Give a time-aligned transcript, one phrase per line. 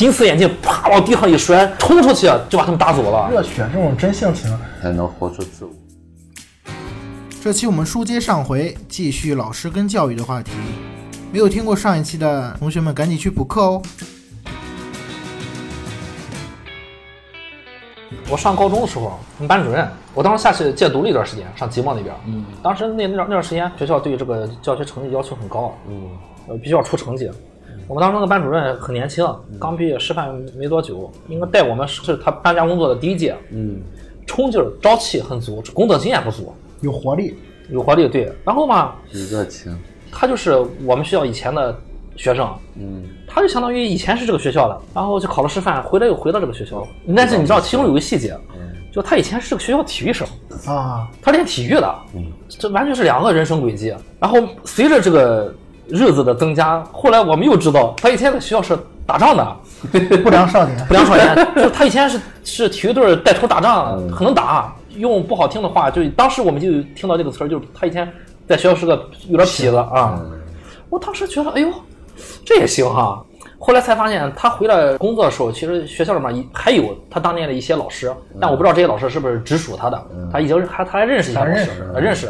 [0.00, 3.28] 金丝眼镜啪往地上一摔，冲出去就把他们打走了。
[3.30, 5.70] 热血这种真性情，才能活出自我。
[7.42, 10.52] 这期我们书接上回，继续老师跟教育的话题。
[11.30, 13.82] 没有听过上一期的同学们，赶紧去补课哦。
[18.30, 22.14] 我上高中的时候，我们班主任，我当时下去借读了一段时间，上即墨那边。
[22.26, 25.76] 嗯，当时那那段那段时间，学校对这个教学成绩要求很高。
[25.86, 26.08] 嗯，
[26.48, 27.30] 呃，必须要出成绩。
[27.90, 29.26] 我们当时那个班主任很年轻，
[29.58, 33.36] 刚毕业师范没多久，应该带我们是他搬家工作的第一届。
[33.50, 33.80] 嗯，
[34.28, 37.36] 冲劲儿、朝气很足，工作经验不足，有活力，
[37.68, 38.06] 有活力。
[38.06, 39.76] 对，然后嘛，有热情。
[40.12, 41.76] 他就是我们学校以前的
[42.14, 42.48] 学生。
[42.76, 46.86] 嗯，他就相当于以前是这个学校的，然后就考了师范，回来又回到这个学校。
[47.16, 48.38] 但是你知道其中有个细节，
[48.92, 50.24] 就他以前是个学校体育生
[50.64, 51.98] 啊，他练体育的。
[52.14, 53.92] 嗯，这完全是两个人生轨迹。
[54.20, 55.52] 然后随着这个。
[55.90, 59.56] 日子的增加，后来我们又知道，他以前在学校是打仗的，
[60.22, 64.74] 不良少年，不良少年，就是他以前是是体育队带头打仗，很能打。
[64.96, 68.12] 用不好听的话，就当时我们就听到这个词儿，就是他以前
[68.48, 70.20] 在学校是个有点痞子啊。
[70.88, 71.68] 我当时觉得，哎呦，
[72.44, 73.24] 这也行哈。
[73.56, 82.28] 后来才发现，他回来工作的时候，其实学校里面还有他当年的一些老师，但我不知道这些老师是不是直属他的，他已经还他还认识一些老师，认识。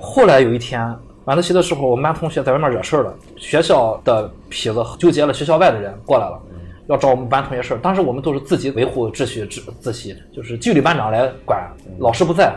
[0.00, 0.92] 后来有一天。
[1.26, 3.12] 晚自习的时候，我们班同学在外面惹事了。
[3.36, 6.40] 学校的痞子纠结了学校外的人过来了，
[6.86, 7.78] 要找我们班同学事儿。
[7.78, 12.54] 当时我们都是自己维护秩序，自自习就是纪律班长来管，老师不在，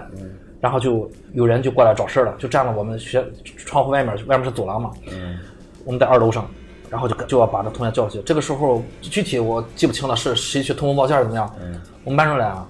[0.62, 3.26] 然后就有人就过来找事儿了，就站在我们学
[3.58, 4.92] 窗户外面，外面是走廊嘛。
[5.84, 6.48] 我们在二楼上，
[6.92, 8.22] 然后就就要把这同学叫去。
[8.22, 11.52] 这个时候具体我记不清了，是谁去通风报信怎么样？
[12.04, 12.68] 我们班主任来了，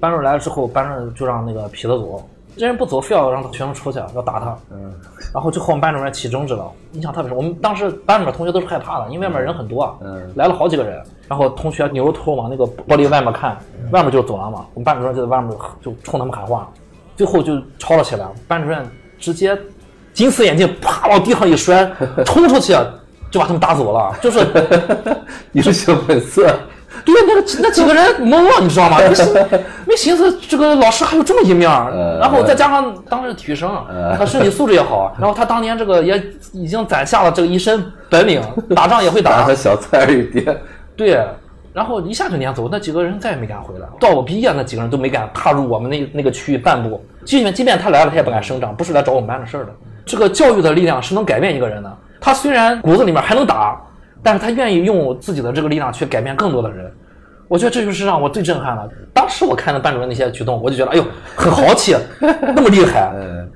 [0.00, 2.28] 班主任来了之后，班主任就让那个痞子走。
[2.56, 4.56] 这人不走，非要让他学生出去，要打他。
[4.70, 4.92] 嗯，
[5.34, 6.70] 然后就和我们班主任起争执了。
[6.92, 7.36] 印象特别深。
[7.36, 9.96] 我们当时班里面同学都是害怕的，因为外面人很多。
[10.02, 11.02] 嗯，来了好几个人。
[11.28, 13.58] 然后同学扭着头往那个玻璃外面看，
[13.90, 14.64] 外面就是走廊嘛。
[14.74, 15.50] 我们班主任就在外面
[15.82, 16.68] 就冲他们喊话，
[17.16, 18.26] 最后就吵了起来。
[18.48, 18.88] 班主任
[19.18, 19.58] 直接
[20.14, 21.84] 金丝眼镜啪往地上一摔，
[22.24, 22.72] 冲出去
[23.30, 24.16] 就把他们打走了。
[24.22, 24.46] 就是
[25.52, 26.48] 你是小粉色。
[27.06, 28.98] 对，那个那几个人 懵了，你知道吗？
[29.86, 33.70] 没 寻思这个老师还有这么一面儿然后再加上当时体育生，
[34.18, 36.20] 他身体素质也好， 然后他当年这个也
[36.52, 37.80] 已经攒下了这个一身
[38.10, 38.42] 本领，
[38.74, 39.44] 打仗也会打。
[39.44, 40.44] 他小菜一碟。
[40.96, 41.24] 对，
[41.72, 43.86] 然后一下就撵走，那几个人再也没敢回来。
[44.00, 47.00] 到我毕业，那几个人都没敢踏入我们那那个区域半步。
[47.24, 49.70] 即便即便他来了，他也不敢声张，不是来找我们班的事儿的。
[50.04, 51.96] 这个教育的力量是能改变一个人的。
[52.20, 53.80] 他虽然骨子里面还能打。
[54.26, 56.92] 但是他愿意用自己的这个力量去改变更多的人，
[57.46, 58.90] 我觉得这就是让我最震撼的。
[59.14, 61.04] 当时我看到班主任那些举动，我就觉得哎呦
[61.36, 63.12] 很豪气， 那么厉害。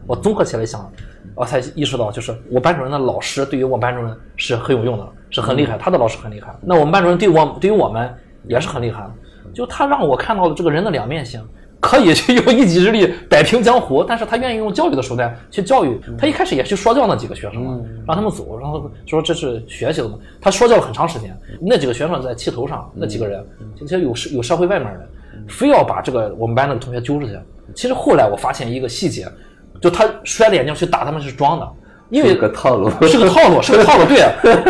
[0.07, 0.89] 我综合起来想，
[1.35, 5.77] 我才意识到，就是我班主任的老师对于我班主任是很有用的，是很厉害。
[5.77, 8.09] 他的老师很厉害，那我们班主任对我对于我们
[8.47, 9.11] 也是很厉害的。
[9.53, 11.45] 就他让我看到了这个人的两面性。
[11.81, 15.99] 可以去用一己之力摆平江湖，但是他愿意用教育的手段去教育。
[16.19, 20.19] 他一开始也去说教那几个学生嘛，让他们走，然后说这是学习的嘛。
[20.41, 23.45] 他说教了很长时间，那几个学生在气头上，那几个人，
[23.79, 25.09] 其实有社有社会外面的，
[25.49, 27.39] 非要把这个我们班那个同学揪出去。
[27.75, 29.27] 其实后来我发现一个细节，
[29.81, 31.73] 就他摔着眼镜去打他们是装的。
[32.11, 34.05] 因为个套路，是个套路，是个套路。
[34.11, 34.19] 对，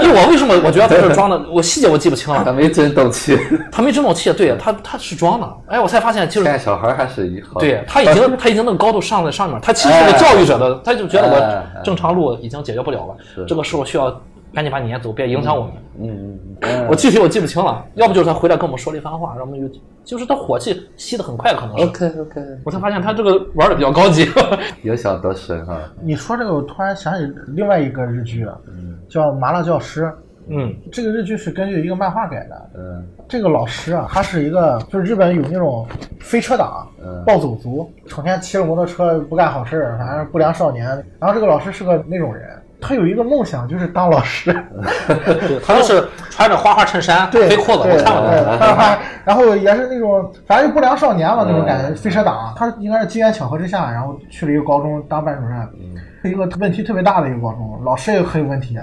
[0.03, 1.41] 因为我为什么我觉得他是装的？
[1.51, 2.43] 我细节我记不清了。
[2.45, 3.39] 他没真动气，
[3.73, 4.33] 他没真动气。
[4.33, 5.49] 对他，他是装的。
[5.67, 7.59] 哎，我才发现，就是现在小孩还是一好。
[7.59, 9.59] 对他已经，他已经那个高度上在上面。
[9.61, 13.45] 他其实是个教育者的，他就觉得我正常路已经解决不了了。
[13.47, 14.21] 这个时候需要。
[14.53, 15.73] 赶紧把你撵走，别影响我们。
[16.03, 19.69] 嗯嗯，我具体我记不清了，要不就是他回来跟我们说了一番话，让我们有，
[20.03, 21.85] 就是他火气吸的很快，可能是。
[21.85, 24.27] OK OK，我才发现他这个玩的比较高级。
[24.83, 25.79] 有小得深哈。
[26.01, 28.47] 你说这个，我突然想起另外一个日剧，
[29.09, 30.05] 叫《麻辣教师》。
[30.53, 32.71] 嗯，这个日剧是根据一个漫画改的。
[32.75, 35.87] 嗯，这个老师啊，他是一个，就是日本有那种
[36.19, 36.89] 飞车党、
[37.25, 40.87] 暴走族，成天骑着摩托车不干好事，反正不良少年。
[41.21, 42.60] 然后这个老师是个那种人。
[42.81, 44.53] 他有一个梦想，就是当老师。
[45.65, 48.99] 他就是穿着花花衬衫、黑裤子，我看了他。
[49.25, 52.55] 然后也是那种，反正就不良少年嘛那种感觉，飞车党。
[52.57, 55.69] 他应该是机缘巧合之下，然后去了一个高中当班主任，
[56.23, 58.79] 是一个问题特别大的一个高中，老师也很有问题，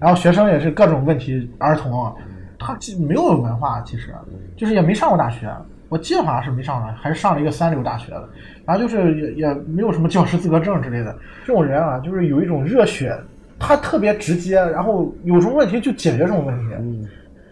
[0.00, 2.14] 然后学生也是各种问题儿童。
[2.62, 4.14] 他没有文化，其实
[4.54, 5.50] 就是也没上过大学。
[5.88, 8.28] 我记得好像是没上过，还是上了一个三流大学的。
[8.66, 11.16] 然后就是也也没有什么教师资格证之类的。
[11.44, 13.18] 这种人啊，就是有一种热血。
[13.60, 16.64] 他特别直接，然后有什么问题就解决什么问题。
[16.80, 17.06] 嗯，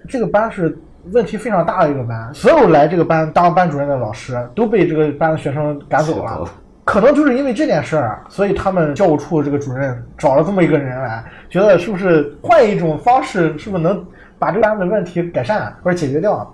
[0.09, 0.77] 这个班是
[1.13, 6.51] 问题非常大的一个班，所有来这个班当班主任的老师都被这个班的学生赶走了。
[6.85, 14.03] 可能就是因为这件事儿，所以他们教务处这个主任找了这么一个人来，觉得是不是换一种方式，是不是能
[14.39, 16.51] 把这个班的问题改善或者解决掉。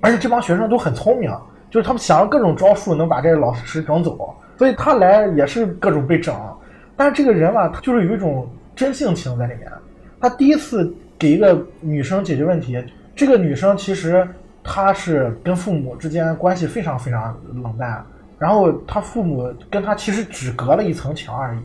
[0.00, 1.30] 而且这帮学生都很聪明，
[1.70, 6.34] 就是他们想了各种招数能把这个老师整走，所以他来也是各种被整。
[6.96, 9.68] 但是这个人吧，他就是有一种真性情在里面。
[10.20, 12.80] 他第一次给一个女生解决问题，
[13.16, 14.24] 这个女生其实
[14.62, 18.06] 她是跟父母之间关系非常非常冷淡，
[18.38, 21.62] 然后她父母跟她其实只隔了一层墙而已，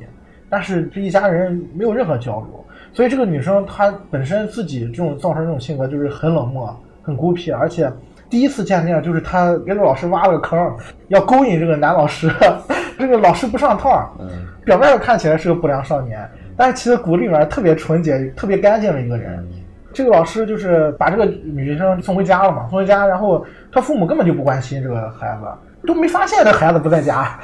[0.50, 7.88] 但是这一家人没有任何交流，所以这个女生她本身自己这种造成这种性格就是很冷漠、很孤僻，而且。
[8.30, 10.76] 第一次见面就是他给老师挖了个坑，
[11.10, 12.28] 要勾引这个男老师，
[12.98, 14.12] 这个老师不上套。
[14.20, 14.28] 嗯，
[14.66, 19.46] 表面上看起来是个不良少年，但是其实骨里面特别纯洁、特别干净的一个人。
[19.94, 27.40] 这个老师就是把这个女学生送回家了嘛，送回家，然后他父母根本就不关心这个孩子，都没发现这孩子不在家。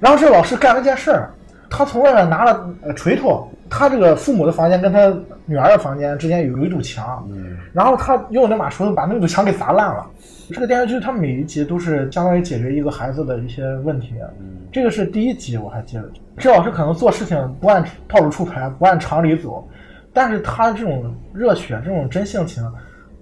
[0.00, 1.30] 然后这个老师干了件事儿，
[1.68, 2.66] 他从外面拿了
[2.96, 3.46] 锤头。
[3.74, 5.10] 他这个父母的房间跟他
[5.46, 10.04] 女儿的房间之间有有一堵墙，嗯，然后他用那把锤子把那堵墙给砸烂了。
[10.50, 16.04] 这个电视剧它每一集都是相当于解决一个孩子的一些问题，嗯，这个是第一集我还记得。
[16.38, 19.66] 这老师可能做事情不按套路出牌，不按常理走，
[20.12, 22.62] 但是他这种热血，这种真性情，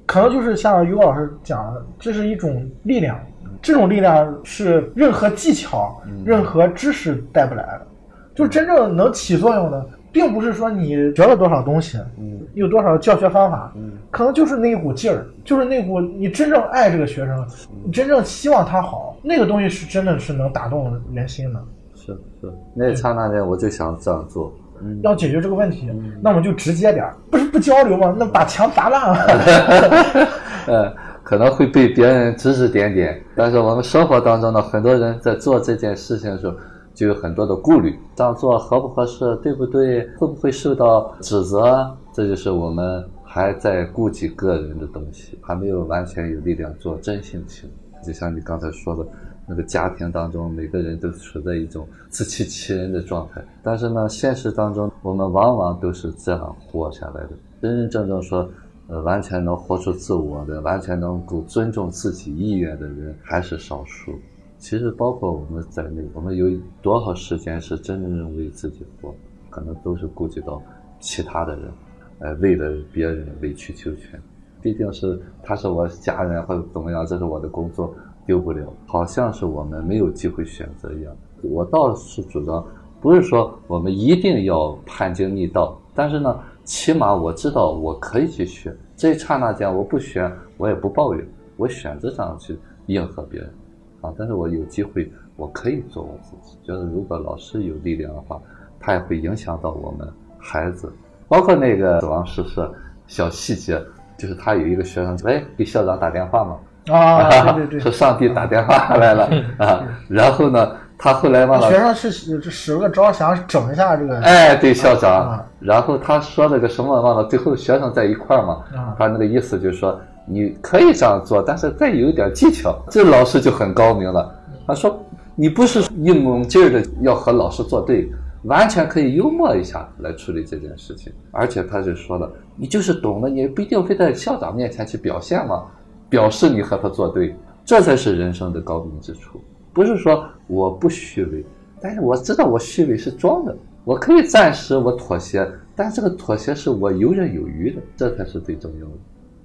[0.07, 3.19] 可能就是像于果老师讲的，这是一种力量，
[3.61, 7.87] 这种力量是任何技巧、任何知识带不来的，
[8.35, 9.87] 就真正能起作用的。
[10.13, 17.47] 并不是说你学了多少东西，嗯，有多少教学方法，嗯，可能就是那一股劲儿，就是那股你真正爱这个学生，
[17.85, 21.61] 你真正希望他好，那个东西是真的是能打动人心的。
[21.95, 22.07] 是
[22.41, 24.53] 是，那刹那间我就想这样做，
[24.83, 25.91] 嗯要解决这个问题，
[26.21, 28.15] 那我们就直接点儿，不是不交流吗？
[28.19, 30.29] 那把墙砸烂了。
[30.67, 30.93] 呃，
[31.23, 36.55] 可能会被别人指指点点，但是我们生活当中呢，很多人在做这件事情的时候。
[37.01, 40.07] 就有很多的顾虑，这样做合不合适，对不对？
[40.19, 41.91] 会不会受到指责？
[42.13, 47.71] 这就是我们还在顾及个人的东西，还没有完全有力量做真性情。
[48.07, 49.07] 就像你刚才说的，
[49.49, 53.43] 那个家庭当中，每个人都处在一种自欺欺人的状态。
[53.63, 57.31] 但是呢，现实当中，我们往往都是这样活下来的。
[57.63, 58.47] 真真正正说，
[58.89, 64.13] 呃，完全能活出自我的，完全能够尊重自己意愿的人，还是少数。
[64.61, 66.47] 其实包括我们在内，我们有
[66.83, 69.15] 多少时间是真正为自己活，
[69.49, 70.63] 可能都是顾及到
[71.01, 71.73] 其他的人，
[72.19, 74.21] 呃，为了别人委曲求全。
[74.61, 77.95] 毕竟是他是我家人或者怎么样，这是我的工作，
[78.27, 78.71] 丢不了。
[78.87, 81.17] 好像是我们没有机会选择一样。
[81.43, 82.63] 我倒是主张，
[83.01, 88.77] 不是说我们一定要叛经逆道，但是呢，起码我知道我可以去选。
[88.95, 91.27] 这一刹那间我不选，我也不抱怨，
[91.57, 92.59] 我选择这样去
[92.89, 93.51] 迎合别人。
[94.01, 94.13] 啊！
[94.17, 96.59] 但是我有机会，我可以做我自己。
[96.65, 98.41] 觉得如果老师有力量的话，
[98.79, 100.09] 他也会影响到我们
[100.39, 100.93] 孩子。
[101.29, 102.73] 包括那个死亡诗社
[103.07, 103.81] 小细节，
[104.17, 106.95] 就是他有一个学生，哎，给校长打电话嘛。
[106.95, 109.85] 啊，对对对， 说上帝打电话来了啊。
[110.09, 111.69] 然后呢，他后来忘了。
[111.69, 114.19] 学生是使使了个招，想整一下这个。
[114.23, 115.45] 哎，对校长。
[115.61, 117.25] 然后他说了个什么忘了？
[117.25, 118.65] 最后学生在一块儿嘛。
[118.99, 120.01] 他那个意思就是说。
[120.31, 124.33] 你可以这样做，但是再有一点技巧，这老师就很高明了。
[124.67, 125.05] 他说
[125.35, 128.09] ：“你不是一猛劲儿的要和老师作对，
[128.45, 135.65] 完全可以幽默一下来处理这件事情。”而且他就说了：“你就是懂的，你不一定非在校长面前去表现嘛，
[136.09, 139.41] 表示你和他作对，这才是人生的高明之处。
[139.73, 141.45] 不是说我不虚伪，
[141.81, 148.93] 但是我知道我虚伪是装的，我可以暂时我妥协，但这个妥协是我游刃有余的，这才是最重要的。”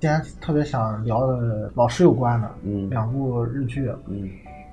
[0.05, 2.47] 今天特别想聊的老师有关的
[2.91, 3.91] 两部日剧，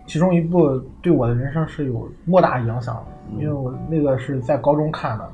[0.06, 5.26] 其中一部对我的人生是有莫大影响的，因为我那个是在高中看的，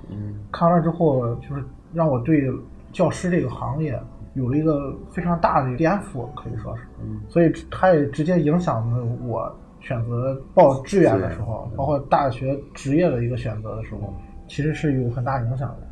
[0.52, 2.48] 看完了之后就是让我对
[2.92, 4.00] 教师这个行业
[4.34, 6.82] 有了一个非常大的颠覆，可以说是，
[7.28, 14.14] 所以它也直接影响了我选择报志愿的时候，包括大学职业的一个选择的时候，
[14.46, 15.87] 其实是有很大影响的。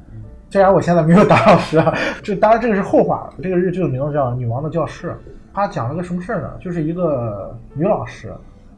[0.48, 3.28] 虽然我现在没有当老师啊，这当然这个是后话。
[3.42, 5.08] 这个日剧的名字叫《女王的教室》，
[5.52, 6.52] 它讲了个什么事儿呢？
[6.60, 8.32] 就是一个女老师，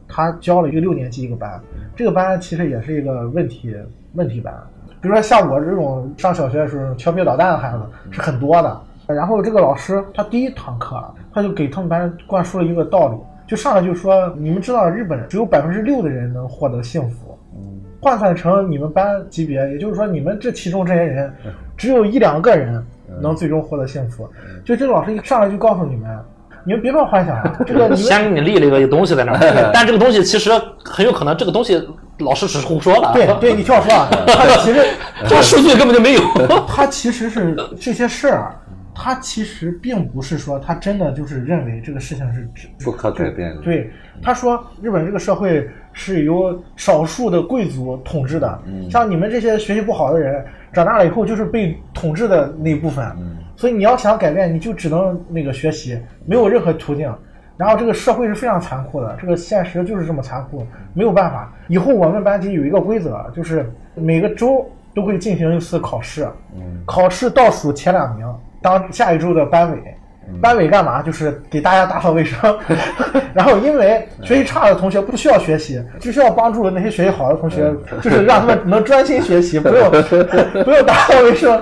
[0.07, 1.61] 她教了一个六年级一个班，
[1.95, 3.75] 这个班其实也是一个问题
[4.13, 4.53] 问题班。
[4.99, 7.79] 比如说像我这种上小学的时候调皮捣蛋的孩子
[8.11, 8.81] 是很多的。
[9.07, 11.01] 然后这个老师他第一堂课，
[11.33, 17.28] 他就给他们班灌输了一个道理，就上来就说：你们知道日本只有百分之六的人能获得幸福。
[17.99, 21.33] 换算成你们班级别，也就是说，你们这其中这些人，
[21.75, 22.83] 只有一两个人
[23.21, 24.29] 能最终获得幸福。
[24.63, 26.17] 就这个老师一上来就告诉你们，
[26.63, 30.51] 你们别乱幻想，这个先给你立了一个东西在那儿，但这个东西其实
[30.83, 31.81] 很有可能，这个东西
[32.19, 33.11] 老师只是胡说的。
[33.13, 34.85] 对对，你听我说啊，他其实
[35.27, 36.21] 这个数据根本就没有。
[36.67, 38.55] 他其实是这些事儿，
[38.93, 42.47] 他其实并不是说他真的就是认为这个事情是
[42.83, 43.61] 不可改变的。
[43.61, 43.91] 对，
[44.21, 53.05] 他说日本这个社会是由少数的贵族统治的，像你们这些学习不好的人，长大了以后就是被统治的那一部分。
[53.57, 57.13] 所以你要想改变，你就只能那个学习，没有任何途径。
[57.57, 61.53] 然后这个社会是非常残酷的，这个现实就是这么残酷，没有办法。
[61.67, 64.65] 以后我们班级有一个规则，就是每个周
[64.95, 66.25] 都会进行一次考试，
[66.85, 68.25] 考试倒数前两名。
[68.61, 69.77] 当下一周的班委，
[70.41, 71.01] 班委干嘛？
[71.01, 72.57] 就是给大家打扫卫生。
[73.33, 79.89] 然后，因为学习差的同学不需要学习，只需要帮助那些学习好的同学，就是让他们能专心学习， 不用
[80.63, 81.61] 不用打扫卫生。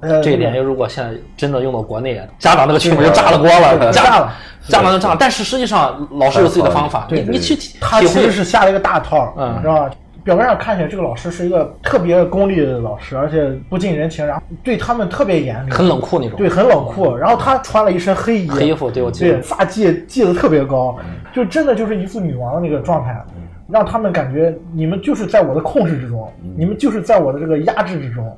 [0.00, 4.32] 呃，这一点，如果现在真的用到国内，家长那个群就炸了锅了，炸了，
[4.68, 5.16] 家长就炸了。
[5.18, 9.90] 但是实际上，老师有自己的方法，你你去他其实是下了一个大套，嗯，是吧？
[10.26, 16.36] 表面上看起来这个老师是一个特别功利的老师，而且不近人情，然后对他们特别严厉，很冷酷那种。
[16.36, 17.14] 对，很冷酷。
[17.16, 19.34] 然后他穿了一身黑衣，黑衣服，对我记得。
[19.34, 20.98] 对，发髻系的特别高，
[21.32, 23.24] 就真的就是一副女王的那个状态，
[23.68, 28.36] 让他们感觉你们就是在我的控制之中，你们就是在我的这个压制之中。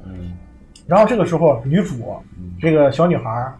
[0.86, 2.14] 然后这个时候，女主
[2.60, 3.50] 这个小女孩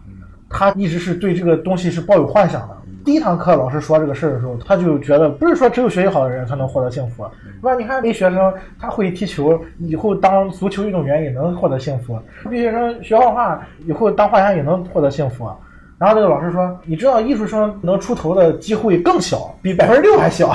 [0.51, 2.77] 她一直是对这个东西是抱有幻想的。
[3.05, 7.23] 第一堂课老师说这个事儿的时候，他就觉得不是说只有学习好的人才能获得幸福，
[7.55, 7.73] 是吧？
[7.75, 12.15] 你看那学生他会踢球，以后当足球运动员也能获得幸福；
[12.45, 15.49] 那学生学画画，以后当画家也能获得幸福。
[15.97, 20.47] 然后那个老师说：“你知道艺术生能出头的机会更小，比百分之六还小，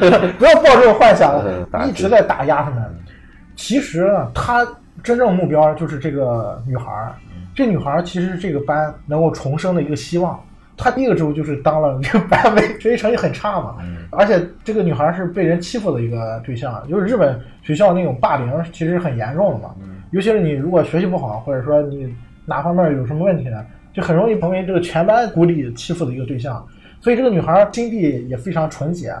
[0.38, 1.42] 不要抱这种幻想，
[1.88, 2.84] 一直在打压他们。
[3.56, 4.66] 其实呢，他
[5.02, 7.14] 真正目标就是这个女孩儿，
[7.54, 10.38] 这女孩儿其实是这个班能够重生的一个希望。”
[10.80, 13.76] 他第一个职务就是当了这个班委，学习成绩很差嘛，
[14.10, 19.74] 而且这个女孩是被人欺负的一个对象，就是日本学校那种霸凌其实很严重的嘛，
[20.10, 22.12] 尤其是你如果学习不好，或者说你
[22.46, 26.66] 哪方面有什么问题呢，就很容易成为这个全班孤立欺负的一个对象。
[27.00, 29.14] 所以这个女孩心地也非常纯洁，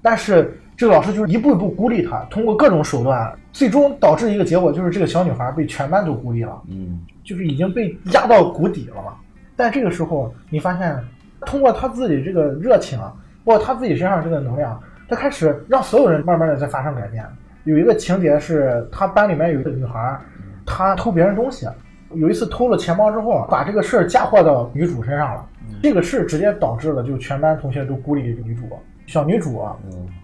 [0.00, 9.14] 但是这个老师就是一步一步孤立她，通过各种手段，最终导致一个结果就是这个小女孩被全班都孤立了，嗯，就是已经被压到谷底了嘛。
[9.56, 11.02] 但这个时候，你发现，
[11.40, 12.98] 通过他自己这个热情，
[13.44, 17.24] 包括他自己身上这个能量，他开始让所有人慢慢的在发生改变。
[17.64, 20.16] 有一个情节是，他班里面有一个女孩，
[20.64, 21.66] 她偷别人东西，
[22.12, 25.44] 有一次偷了钱包之后，把这个事儿嫁祸到女主身上了。
[25.82, 28.62] 这个事直接导致了，就全班同学都孤立女主。
[29.06, 29.64] 小女主，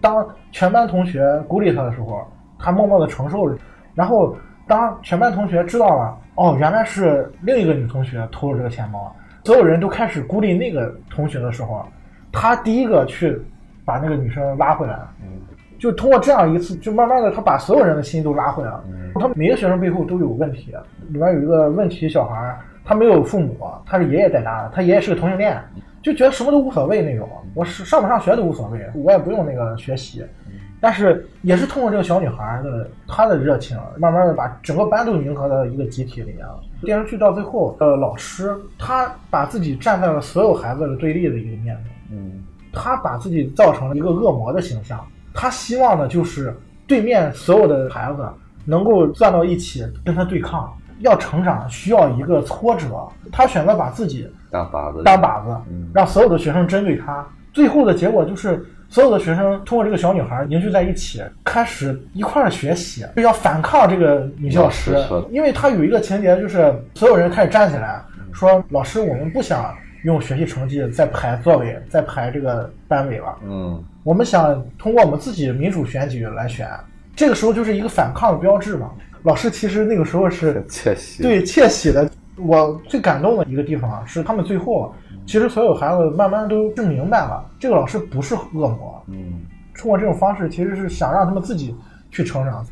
[0.01, 2.25] 当全班同学孤立她的时候，
[2.59, 3.57] 她默默的承受着。
[3.93, 4.35] 然后，
[4.67, 9.13] 当全班同学知道了，哦，原来是另一个女同学偷了这个钱包。
[9.43, 11.85] 所有人都开始孤立那个同学的时候，
[12.31, 13.39] 他第一个去
[13.83, 14.97] 把那个女生拉回来
[15.77, 18.83] 就通过这样一次，就慢慢的他把所有人的心都拉回来了。
[18.87, 20.73] 嗯，他每个学生背后都有问题，
[21.09, 25.61] 里面有一个问题小孩，他没有父母，他是爷爷带大的，他爷爷是个同性恋，
[26.01, 30.23] 就觉得什么都无所谓那种，我是上不上学都无所谓，我也不用那个学习。
[30.83, 36.59] 但是也是通过这个小女孩的她的热情，慢慢的把整个班都凝合到一个集体里面了。
[36.81, 44.99] 电视剧到最后，呃，老师他把自己站在了所有孩子的对立的一个面嗯，他把自己造成了一个恶魔的形象。
[45.33, 46.53] 他希望的就是
[46.85, 48.27] 对面所有的孩子
[48.65, 50.69] 能够站到一起跟他对抗。
[50.99, 55.57] 要成长需要一个挫折，他选择把自己当靶子，当靶子，
[55.93, 57.25] 让所有的学生针对他。
[57.53, 58.65] 最后的结果就是。
[58.93, 64.95] 所有的学生通过这个小女孩凝聚在一起，开始一块儿学习，就要反抗这个女教师。
[65.31, 67.99] 因为她有一个情节，就是所有人开始站起来
[68.31, 73.35] 说：“老师，我们不想用学习成绩再排座位，再排这个班委了。
[73.49, 76.69] 嗯，我们想通过我们自己民主选举来选。
[77.15, 78.91] 这个时候就是一个反抗的标志嘛。
[79.23, 82.07] 老师其实那个时候是 窃喜，对窃喜的。
[82.37, 84.93] 我最感动的一个地方是他们最后。
[85.25, 89.03] 其实所有孩子慢慢都是明白了，这个老师不是恶魔。
[89.07, 89.41] 嗯，
[89.77, 91.75] 通过这种方式，其实是想让他们自己
[92.11, 92.65] 去成长。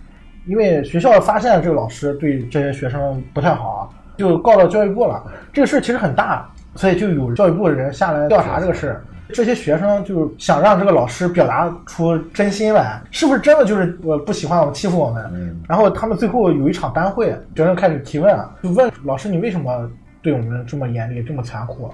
[0.48, 5.24] 因为学校发现这个老师对这些学生不太好，就告到教育部了。
[5.54, 9.00] 这个事其实很大，所以就有教育部的人下来调查这个事。
[9.34, 15.24] 这些学生就想让这个老师表达出真心来，是不是真的就是我不喜欢我欺负我们？
[15.34, 15.62] 嗯。
[15.70, 19.90] 然后他们最后有一场班会，学生开始提问，就问老师你为什么？
[20.22, 21.92] 对我们这么严厉，这么残酷，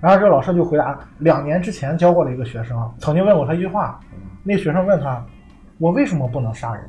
[0.00, 3.98] 然后这个老师就回答：两年之前教过的一个学生曾经问过他一句话，
[4.42, 5.24] 那学生问他：
[5.78, 6.84] 我为什么不能杀人？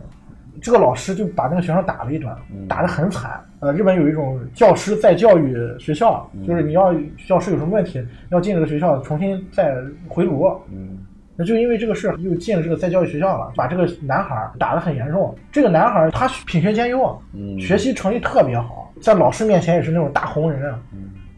[0.61, 2.29] 这个老师就把那个学生打了一顿，
[2.67, 3.41] 打得很惨。
[3.61, 6.93] 呃，日本有一种教师再教育学校，就是你要
[7.25, 9.73] 教师有什么问题，要进这个学校重新再
[10.09, 10.45] 回炉。
[10.71, 10.97] 嗯，
[11.35, 15.33] 那就因为这个事又进了这个再教育学校了，把这个男孩打得很严重。
[15.51, 17.21] 这个男孩他品学兼优，
[17.59, 18.80] 学习成绩特别好。
[19.01, 20.79] 在老师面前也是那种大红人啊，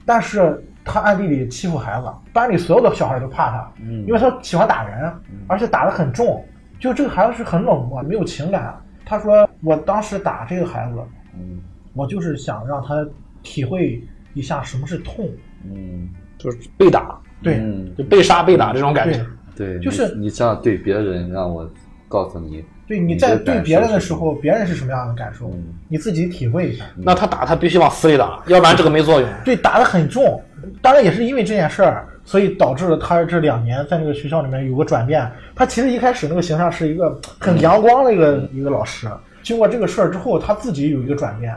[0.05, 5.11] 但是他暗地里欺负孩子，班里所有的小孩都怕他，嗯因为他喜欢打人，
[5.47, 6.43] 而且打得很重。
[6.79, 8.77] 就这个孩子是很冷漠，没有情感。
[9.05, 10.99] 他说我当时打这个孩子，
[11.33, 11.61] 嗯
[11.93, 13.07] 我就是想让他
[13.41, 14.01] 体会
[14.33, 15.29] 一下什么是痛。
[15.65, 19.77] 嗯，就是被打，对，嗯就被杀被打这种感觉对。
[19.77, 21.69] 对，就是你你这样对别人，让我
[22.09, 26.83] 告诉你，对，你在对别人的时候，别人是什么样的感受，嗯你自己体会一下。
[26.95, 29.29] 那他打他必须往死里打，要不然这个没作用。
[29.45, 30.41] 对，打得很重。
[30.81, 35.29] 当然也是因为这件事儿，所以导致了他这两年在那个学校里面有个转变。
[35.55, 39.07] 他其实一开始那个形象是一个很阳光的一个、一个老师，
[39.41, 41.53] 经过这个事儿之后，他自己有一个转变，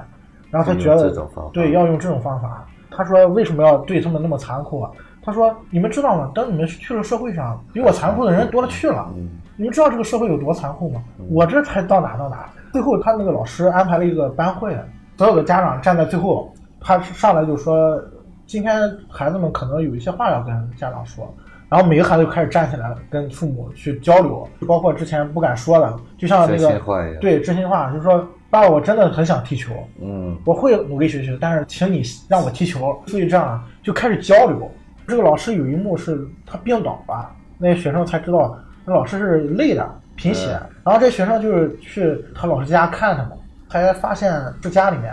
[0.51, 1.11] 然后他觉得
[1.53, 2.67] 对要用这种方法。
[2.91, 4.91] 他说为什么要对他们那么残酷啊？
[5.23, 6.31] 他说你们知道吗？
[6.35, 9.09] 当你们去了社会上，比我残酷的人多了去了。
[9.57, 11.03] 嗯你们知道这个社会有多残酷吗？
[11.31, 12.49] 我这才到哪到哪。
[12.73, 14.77] 最后他那个老师安排了一个班会，
[15.17, 17.99] 所有的家长站在最后，他上来就说，
[18.47, 21.35] 今天孩子们可能有一些话要跟家长说。
[21.69, 26.79] 然后每个孩子就开始站起来跟父母去交流，包括之前不敢说的，就像那个
[27.19, 28.19] 对真心话，就是说
[28.51, 32.97] 爸爸，我真的很想踢球，嗯我会努力学习，但是请你让我踢球。
[33.07, 34.71] 所以这样就开始交流。
[35.09, 38.57] 这个老师有一幕是他病倒了，那些学生才知道
[38.87, 40.71] 那老师是累的贫血，嗯。
[40.85, 43.33] 然后这学生就是去他老师家看他嘛，
[43.69, 45.13] 才发现这家里面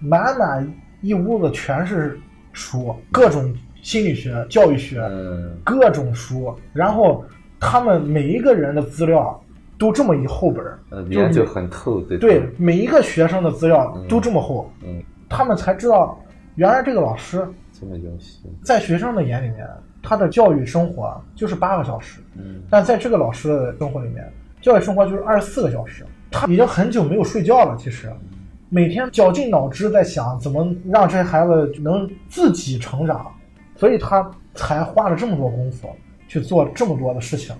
[0.00, 0.66] 满满
[1.02, 2.18] 一屋子全是
[2.52, 7.24] 书，各种心理学、教育学，嗯各种书，然后
[7.58, 9.38] 他们每一个人的资料
[9.78, 16.18] 都这么一厚本儿就，就是研究很透，对对，每一个学生的资料都这么厚，嗯，他们才知道，
[16.56, 19.66] 原来这个老师这么用心，在学生的眼里面，
[20.02, 24.30] 他的教育生活就是八个小时，嗯但在这个老师的生活里面，
[24.60, 26.04] 教育生活就是二十四个小时。
[26.30, 28.08] 他已经很久没有睡觉了，其实
[28.68, 33.26] 每天绞尽脑汁在想怎么让这些孩子能自己成长，
[33.74, 35.88] 所以他才花了这么多功夫
[36.28, 37.54] 去做这么多的事情。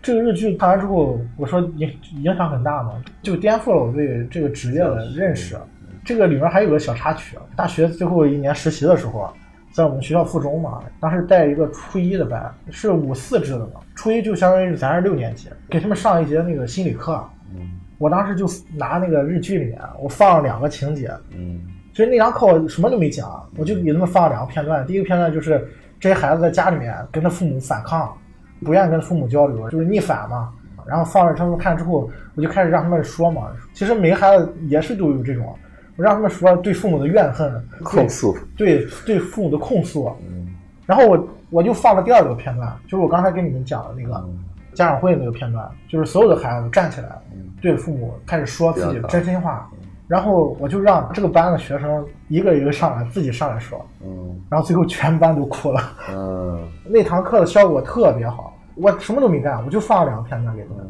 [0.00, 1.90] 这个日剧看完之后，我说影
[2.22, 5.58] 影响很大嘛，就颠覆了我对这个职业的认识。
[6.04, 9.32] 这个里面还有个小插曲，大学最后一年实习的时候，
[9.74, 17.22] 在我们学校附中嘛，当时带一个初一的班，是五四制的嘛，初一就相当于是咱是六年级，给他们上一节那个心理课。
[17.52, 21.60] 嗯我当时就拿那个日剧里面，我放了两个情节，嗯
[21.92, 24.86] 其实那堂课我什么都没讲，我就给他们放了两个片段。
[24.86, 25.66] 第一个片段就是
[25.98, 28.16] 这些孩子在家里面跟他父母反抗，
[28.64, 30.52] 不愿意跟父母交流，就是逆反嘛。
[30.86, 33.48] 然后放着他们看之后，我就开始让他们说嘛。
[33.72, 35.56] 其实每个孩子也是都有这种，
[35.96, 40.10] 我让他们说对父母的怨恨、控诉，对对父母的控诉。
[40.28, 40.48] 嗯
[40.86, 44.38] 然后我我就放了第二个片段，就是我刚才跟你们讲的那个嗯
[44.74, 49.66] 家长会那个片段，就是所有的孩子站起来嗯对父母开始说自己的真心话，
[50.06, 55.80] 然后我就让这个班的学生一个一个上来自己上来说，嗯然后最后全班都哭了。
[56.10, 60.86] 嗯那堂课的效果特别好，我什么都没干，我就放了两个片段给他们。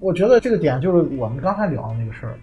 [0.00, 2.34] 我觉得这个点就是我们刚才聊的那个事儿，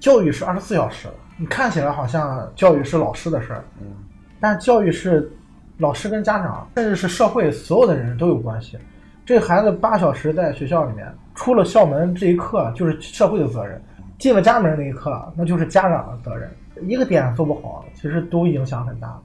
[0.00, 3.86] 教育是二十四小时，你看起来好像教育是老师的事儿，嗯
[4.40, 5.30] 但教育是
[5.78, 8.78] 老师跟家长，甚至是社会所有的人都有关系。
[9.24, 13.82] 这孩子八小时在学校里面，出了校门这一刻就是社会的责任，
[14.18, 16.48] 进了家门那一刻那就是家长的责任。
[16.86, 19.18] 一个点做不好，其实都影响很大。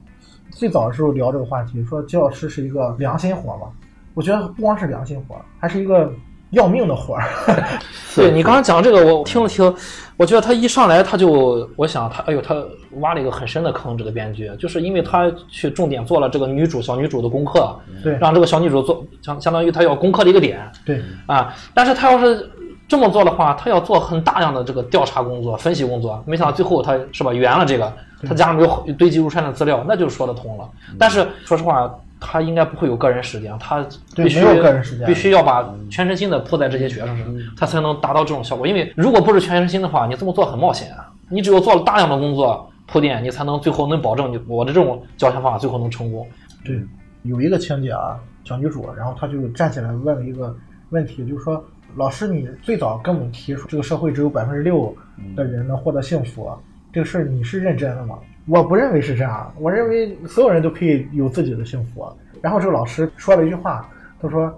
[0.50, 3.68] 最早的时候聊这个话题，说教师是一个良心活嘛，
[4.14, 6.12] 我觉得不光是良心活，还是一个
[6.52, 7.24] 要命的活儿。
[8.14, 9.74] 对 你刚刚讲这个，我听了听，
[10.16, 12.54] 我觉得他一上来他就，我想他，哎呦，他
[13.00, 13.96] 挖了一个很深的坑。
[13.96, 21.54] 这个编剧就是因为他去重点做了这个女主小女主的功课，对让这个小女主做相相当于他要攻克的一个点对啊。
[21.74, 22.50] 但是他要是
[22.86, 26.22] 这么做的话，他要做很大量的这个调查工作、分析工作。
[26.26, 27.90] 没想到最后他是吧圆了这个，
[28.28, 30.68] 他加上有堆积如山的资料，那就说得通了。
[30.98, 31.90] 但是说实话。
[32.24, 38.66] 他应该不会有个人时间，他必须对没有个人时间必须要把全身心的扑在这些学生上，他才能达到这种效果。
[38.66, 41.12] 因为如果不是全身心的话，你这么做很冒险啊。
[41.28, 46.26] 你只有做了大量的工作铺垫，你才能最后能保证你我的这种教学方法最后能成功。
[46.64, 46.78] 对，
[47.22, 50.54] 有一个情节啊，小女主，然后她就站起来问了一个
[50.90, 51.64] 问题，就是说，
[51.96, 54.94] 老师，你最早跟我们提出这个社会只有百分之六
[55.34, 56.50] 的人能获得幸福，
[56.92, 58.18] 这个事儿你是认真的吗？
[58.46, 62.06] 我不认为是这样，我认为所有人都可以有自己的幸福。
[62.40, 63.88] 然后这个老师说了一句话，
[64.20, 64.52] 他说：“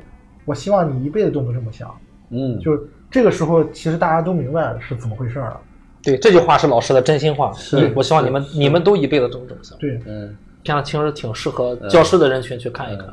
[0.47, 1.95] 我希望你一辈子都能这么想。”
[2.31, 5.61] 嗯，就是这个时候，其实大家都明白是怎么回事了。
[6.03, 7.53] 对，这句话是老师的真心话。
[7.53, 9.77] 是你我希望你们你们都一辈子都这么想。
[9.79, 13.07] 对，嗯这样其实挺适合教师的人群去看一看。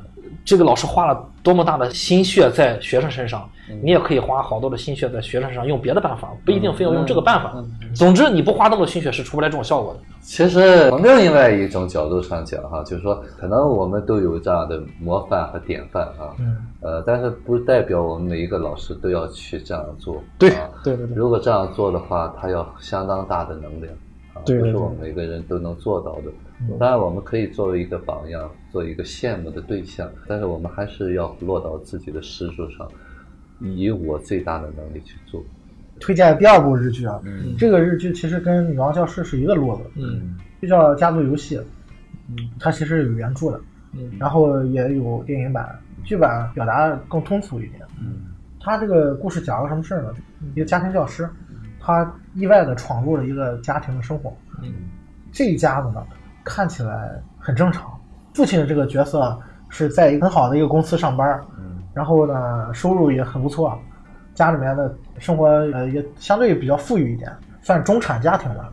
[0.45, 3.47] 这个老师花了多么大的心血在学生身上，
[3.83, 7.53] 你也可以花好多的心血在学生身上，用别的办法，不一定非要用这个办法。
[7.93, 9.99] 总之，你不花那么多心血是出不来这种效果的。
[10.21, 20.21] 其实从另外一种角度上讲哈，就是说，可能我们都有这样的模范和典范啊，嗯，呃，但是不代表我们每一个老师都要去这样做。
[20.37, 23.93] 对啊对对对如果这样做的话，他要相当大的能量
[24.33, 26.31] 啊，对对对不是我们每个人都能做到的。
[26.79, 32.87] 当然，我们可以作为一个榜样，做一个羡慕的对象，但是我们还是要落到自己的实处上，
[33.59, 35.43] 以我最大的能力去做。
[36.01, 37.21] 推荐第二部日剧啊，
[37.57, 40.35] 这个日剧其实跟《女王教室》是一个路子，嗯。
[40.61, 41.57] 就叫《家族游戏》，
[42.29, 43.59] 嗯，它其实有原著的，
[43.93, 44.11] 嗯。
[44.19, 47.81] 然后也有电影版，剧版表达更通俗一点。
[47.99, 48.15] 嗯。
[48.59, 50.13] 它这个故事讲了什么事儿呢？
[50.53, 51.27] 一个家庭教师，
[51.79, 54.31] 他意外的闯入了一个家庭的生活。
[54.61, 54.71] 嗯。
[55.31, 56.03] 这一家子呢，
[56.43, 57.89] 看起来很正常。
[58.33, 59.35] 父亲的这个角色
[59.69, 61.81] 是在一个很好的一个公司上班，嗯。
[61.93, 63.77] 然后呢，收入也很不错，
[64.33, 68.69] 家里面的生活呃也相对比较富裕一点，算中产家庭吧。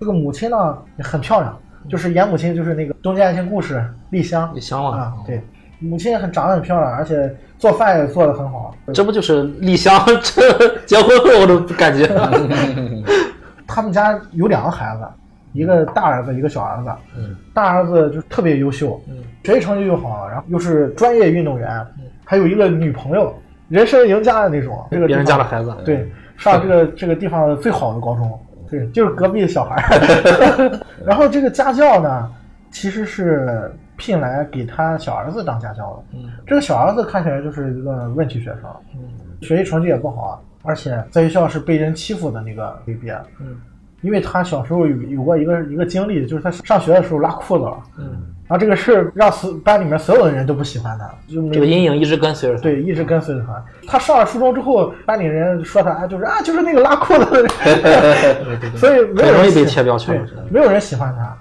[0.00, 1.56] 这个母亲呢也很漂亮，
[1.88, 3.76] 就是演母亲就是那个《东京爱情故事》
[4.10, 5.40] 丽香丽香嘛啊，对，
[5.78, 8.74] 母亲很长得很漂亮，而且做饭也做得很好。
[8.92, 12.06] 这不就是丽香这结婚后的感觉？
[13.66, 15.06] 他们家有两个孩子，
[15.52, 16.90] 一个大儿子，一个小儿子。
[17.16, 21.86] 嗯，大儿子就特别优秀，嗯，学习成绩又好，然后又是专业运动员，
[22.24, 23.32] 还有一个女朋友，
[23.68, 24.84] 人生赢家的那种。
[24.90, 30.80] 这个别人家的孩子，对，上这个这个地方最好的高中，对，就是隔壁的小孩儿。
[31.04, 32.30] 然后这个家教呢，
[32.70, 36.18] 其实是聘来给他小儿子当家教的。
[36.18, 39.00] 嗯这个小儿子看起来就是一个问题学生，嗯
[39.40, 43.12] 学习成绩也不好，而且在学校是被人欺负的那个类别。
[43.40, 43.60] 嗯
[44.02, 52.62] 因为他小时候有有过一个一个经历，就是他上学的时候拉裤子了，嗯，然后这个事儿让所班里面所有的人都不喜欢他，就没这个阴影一直跟随着他。
[52.62, 53.64] 对，一直跟随着他。
[53.86, 57.48] 他上了初中之后，班里人说他，啊，就是啊，就是那个拉裤子的人，
[58.44, 61.34] 对对对所以没有很容易人喜被贴标签对，没有人喜欢他。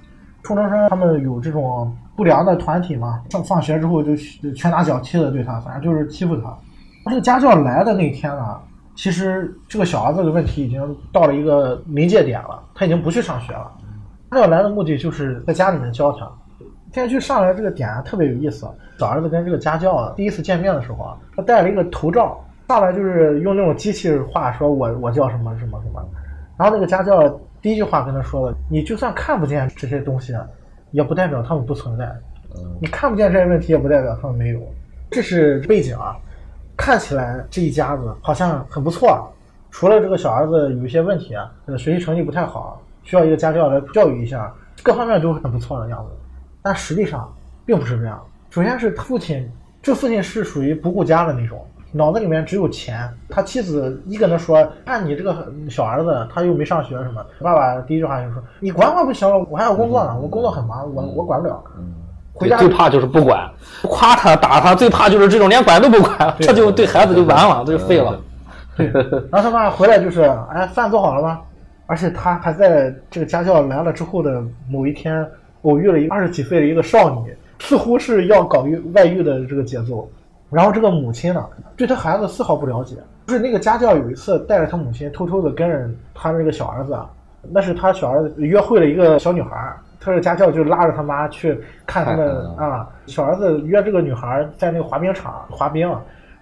[0.43, 6.55] 初中生他们有这种不良的团体嘛，上放学之后就就拳打脚踢的对他，反正就是欺负他。
[7.09, 8.57] 这个家教来的那天呢，
[8.95, 13.69] 其实这个小儿子的问题已经到了一个临界点了，他已经不去上学了。
[14.31, 16.31] 家教来的目的就是在家里面教他。
[16.91, 18.67] 电视剧上来这个点啊特别有意思，
[18.99, 26.03] 小儿子跟这个家教第一次见面的时候啊，他戴了一个头罩，上来就是用那种机器话说我我叫什么什么什么，
[26.57, 27.27] 然后那个家教
[27.61, 30.35] 第一句话跟他说了，你就算看不见这些东西，
[30.91, 32.05] 也不代表他们不存在，
[32.55, 34.59] 嗯你看不见这些问题，也不代表他们没有，
[35.09, 36.15] 这是背景啊。
[36.77, 39.31] 看起来这一家子好像很不错，
[39.69, 44.51] 除了这个小儿子有一些问题啊，呃，学习成绩不太好，需要一个家教来教育一下，
[44.81, 46.11] 各方面都很不错的样子。
[46.61, 47.31] 但实际上
[47.65, 48.21] 并不是这样。
[48.49, 49.49] 首先是他父亲，
[49.81, 53.09] 这父亲是属于不顾家的那种，脑子里面只有钱。
[53.29, 61.63] 他妻子一跟他说：“看你这个小儿子，他又没上学什么。”爸爸第一句话就说：“你管管不行了，我还要工作呢，我工作很忙，我我管不了。”
[62.33, 63.49] 回家最怕就是不管，
[63.83, 68.19] 夸他打他，最怕就是这种连管都不管，这就对孩子就完了，这就废了。
[69.31, 71.39] 然后他爸回来就是，哎，饭做好了吗？
[71.85, 75.29] 而且他还在这个家教来了之后的某一天，
[75.63, 80.09] 偶遇了一个二十几岁的一个少女，似乎是要搞遇外遇的这个节奏。
[80.49, 81.47] 然后这个母亲呢，
[81.77, 82.95] 对他孩子丝毫不了解。
[83.27, 87.09] 就是那个家教有一次带着他母亲偷偷的跟着他那个小儿子，啊，
[87.49, 95.89] 那是他小儿子约会了一个小女孩儿，他的家教就拉着他妈去看他们看啊，小儿子约这个女孩在那个滑冰场滑冰，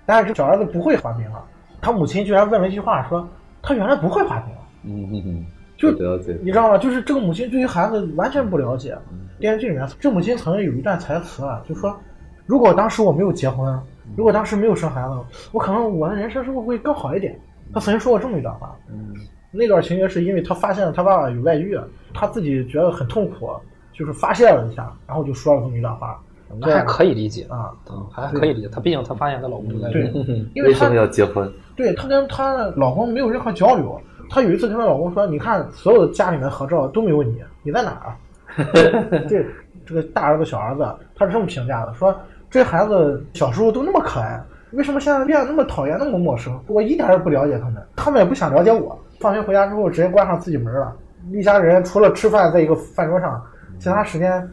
[0.06, 1.44] 但是这小儿子不会滑冰啊，
[1.80, 3.28] 他母亲居然问了一句话，说
[3.62, 4.56] 他原来不会滑冰。
[4.86, 5.46] 嗯嗯嗯，
[5.80, 6.78] 就了解，你知道吗？
[6.78, 8.98] 就是这个母亲对于孩子完全不了解。
[9.40, 11.98] 电视剧里面，这母亲曾经有一段台词啊，就说
[12.46, 13.80] ：“如果当时我没有结婚，
[14.18, 15.16] 如果当时没有生孩子，
[15.54, 17.40] 我可能我的人生是不是会更好一点？”
[17.74, 18.76] 她曾经说过这么一段话。
[18.92, 19.14] 嗯
[19.52, 21.76] 那段情节是因为她发现了她爸爸有外遇，
[22.14, 23.50] 她自己觉得很痛苦，
[23.94, 26.20] 就是发泄了一下，然后就说了这么一段话。
[26.60, 28.68] 那还可以理解，啊，嗯，还可以理解。
[28.68, 30.10] 她毕竟她发现她老公在对这，
[30.54, 31.52] 因为她为什么要结婚？
[31.76, 34.00] 对她跟她老公没有任何交流。
[34.30, 38.14] 她有一次跟她老公说：“你看，所有的家里面合照都没有你，你在哪儿？”
[39.28, 39.46] 这
[39.86, 42.16] 这个大儿子、小儿子，他是这么评价的：说
[42.50, 46.60] 这孩子小时候都那么可爱，为什么现在变得那么讨厌、那么陌生？
[46.68, 48.98] 我一点也不了解他们，他们也不想了解我。
[49.20, 50.96] 放学回家之后，直接关上自己门了。
[51.32, 53.44] 一家人除了吃饭，在一个饭桌上，
[53.78, 54.48] 其他时间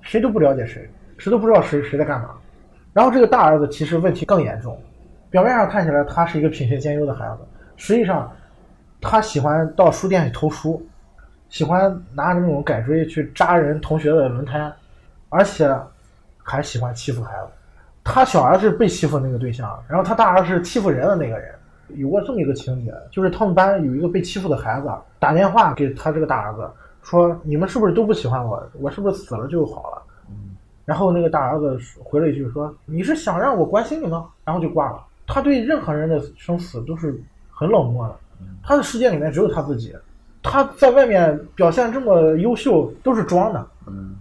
[0.00, 2.30] 谁都不了解谁，谁都不知道谁谁在干嘛。
[2.92, 4.78] 然后这个大儿子其实问题更严重，
[5.30, 7.38] 表面上看起来他是一个品学兼优的孩子，
[7.76, 8.30] 实际上
[9.02, 10.80] 他喜欢到书店里偷书，
[11.48, 14.72] 喜欢拿着那种改锥去扎人同学的轮胎，
[15.28, 15.76] 而且
[16.42, 17.48] 还喜欢欺负孩子。
[18.04, 21.54] 他小儿子被欺负那个对象，然后他大儿子是欺负人的那个人。
[21.88, 26.70] 有过这么一个情节，就是他们班有一个被欺负的孩子打电话给他这个大儿子
[27.02, 28.66] 说：“你们是不是都不喜欢我？
[28.80, 30.02] 我是不是死了就好了？”
[30.86, 35.04] 然后那个大儿子回了一句说：“你是想让我关心你吗？”然后就挂了。
[35.26, 38.16] 他对任何人的生死都是很冷漠的，
[38.62, 39.94] 他的世界里面只有他自己。
[40.42, 44.16] 他在外面表现这么优秀都是装的，嗯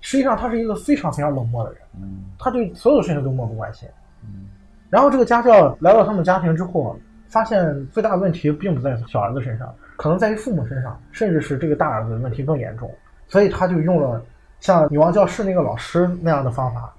[0.00, 1.80] 实际上他是一个非常非常冷漠的人。
[2.00, 3.88] 嗯他对所有事情都漠不关心。
[4.22, 4.46] 嗯
[4.88, 6.96] 然后这个家教来到他们家庭之后，
[7.28, 12.90] 发现最大的问题并不在小儿子身上，可能在于父母身上，甚至是这个大儿子问题更严重。
[13.26, 14.22] 所以他就用了
[14.60, 16.94] 像女王教室那个老师那样的方法，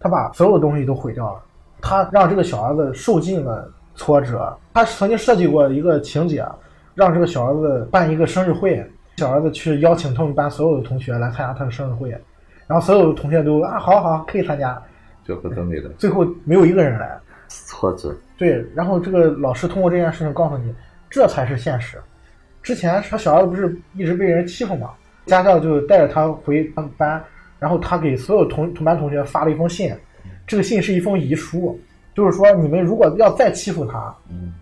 [0.00, 1.40] 他把所有东西都毁掉了。
[1.80, 4.56] 他让这个小儿子受尽了挫折。
[4.72, 6.46] 他曾经设计过一个情节，
[6.94, 8.84] 让这个小儿子办一个生日会，
[9.16, 12.10] 小儿子去邀请他们班所有的同学来参加他的生日会，
[12.66, 14.80] 然后所有的同学都啊好好可以参加，
[15.24, 17.18] 最后都没的，最后没有一个人来。
[17.48, 20.74] 挫折，对，然后这个老师通过这件事情告诉你，
[21.08, 21.96] 这才是现实。
[22.60, 24.90] 之前他小儿子不是一直被人欺负嘛，
[25.26, 27.22] 家教就带着他回他们班，
[27.60, 29.94] 然后他给所有同同班同学发了一封信，
[30.44, 31.78] 这个信是一封遗书，
[32.16, 34.54] 就是说你们如果要再欺负他，嗯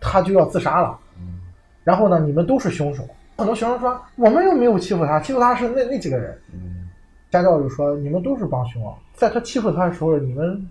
[0.00, 0.98] 他就要自杀了。
[1.18, 1.38] 嗯
[1.84, 3.04] 然后呢，你们都是凶手。
[3.36, 6.36] 很多学生说我们又没有欺负他，欺负他是那那几个人。
[6.54, 6.88] 嗯
[7.30, 8.82] 家教就说你们都是帮凶，
[9.14, 10.66] 在他欺负他的时候，你们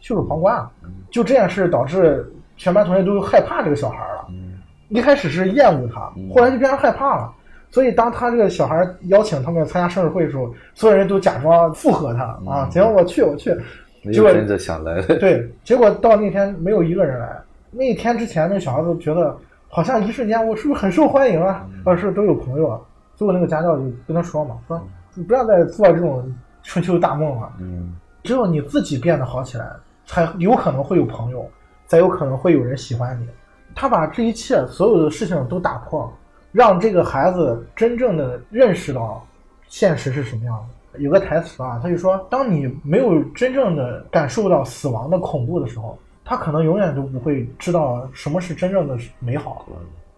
[0.00, 0.70] 袖手旁观啊。
[1.10, 4.26] 就这件事导致全班同学都害怕这个小孩了。
[4.30, 7.32] 嗯一开始是厌恶他嗯，后来就变成害怕了。
[7.70, 13.56] 所以当他这个小孩邀请他们参加生日会的时候，所有人都假装附和他啊，嗯行，我去，我去。
[14.02, 17.40] 没结果有真正想来的，对，结果到那天没有一个人来。
[17.70, 19.36] 那一天之前，那个小孩子觉得
[19.68, 21.66] 好像一瞬间我是不是很受欢迎啊？
[21.84, 22.80] 或者是都有朋友啊？
[23.14, 24.80] 最后那个家教就跟他说嘛，说
[25.14, 26.30] 你不要再做这种
[26.62, 27.52] 春秋大梦了。
[27.60, 29.66] 嗯只有你自己变得好起来，
[30.06, 31.48] 才有可能会有朋友，
[31.86, 33.26] 才有可能会有人喜欢你。
[33.74, 36.12] 他把这一切所有的事情都打破，
[36.52, 39.26] 让这个孩子真正的认识到
[39.66, 40.81] 现实是什么样的。
[40.98, 49.66] 有个台词啊，他就说：当你没有真正的感受到死亡的恐怖的时候，他可能永远都不会知道什么是真正的美好。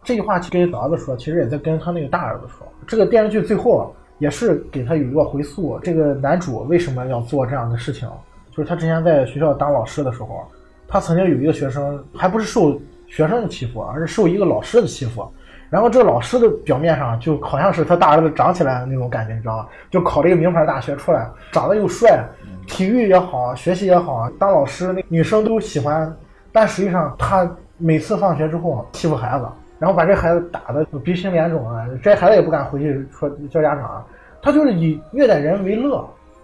[0.03, 2.67] 这句话跟儿子说，其实也在跟他那个大儿子说。
[2.87, 8.09] 这个电视剧最后也是给他有一个回溯，这个男主为什么要做这样的事情，
[8.51, 10.43] 就是他之前在学校当老师的时候，
[10.87, 15.27] 他曾经有一个学生，还不是受学生的欺负，而是受一个老师的欺负。
[15.70, 19.66] 然后这个老师的表面上就好像是他大儿子长起来的那种感觉，你知道吗？
[19.90, 22.24] 就考了一个名牌大学出来，长得又帅，
[22.66, 26.14] 体育也好，学习也好，当老师那女生都喜欢。
[26.53, 29.46] 但实际上他每次放学之后欺负孩子，
[29.81, 34.05] 然后把这孩子打的鼻青脸肿啊，这孩子也不敢回去说叫家长，
[34.40, 35.96] 他就是以虐待人为乐，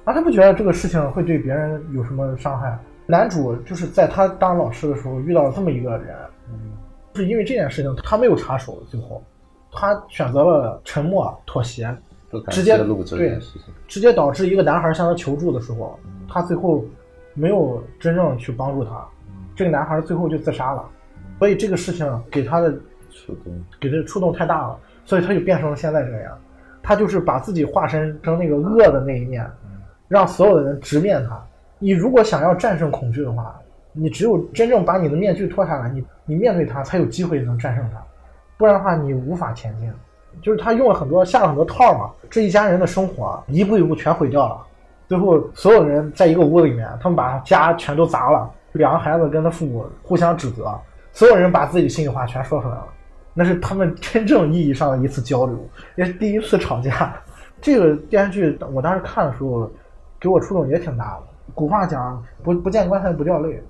[0.05, 2.77] 啊，他不觉得这个事情会对别人有什么伤害。
[3.07, 6.17] 男主就是在他当老师的时候遇到了这么一个人，
[7.15, 9.23] 是因为这件事情他没有插手，最后
[9.73, 11.95] 他选择了沉默妥协，
[12.51, 12.77] 直接
[13.17, 13.39] 对
[13.89, 16.85] 直接导致一个男孩向他求助的时候，他最后
[17.35, 19.07] 没有真正去帮助他，
[19.55, 20.85] 这个男孩最后就自杀了。
[21.39, 22.71] 所以这个事情给他的
[23.11, 26.39] 触动，给他触动太大了，所以他就变成了现在这个样。
[26.83, 29.47] 他就是把自己化身成那个恶的那一面，
[30.09, 31.43] 让所有的人直面他。
[31.79, 33.59] 你如果想要战胜恐惧的话，
[33.93, 38.01] 你只有真正把你的面具脱下来，你你面对他，才有机会能战胜他，
[38.57, 39.93] 不然的话你无法前进。
[40.41, 44.65] 就是他用了很多下了很多套嘛，这一家人的生活一步一步全毁掉了。
[45.09, 50.73] 最后所有人在一个屋子里面，他们把家全都砸了，两个孩子跟他父母互相指责，
[51.13, 52.87] 所有人把自己心里话全说出来了。
[53.35, 55.59] 那是他们真正意义上的一次交流，
[55.97, 57.13] 也是第一次吵架。
[57.61, 59.69] 这个电视剧我当时看的时候，
[60.21, 61.23] 给我触动也挺大的。
[61.55, 63.61] 古话讲“不不见棺材不掉泪”，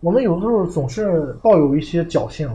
[0.00, 2.48] 我们有的时候总是抱有一些侥幸，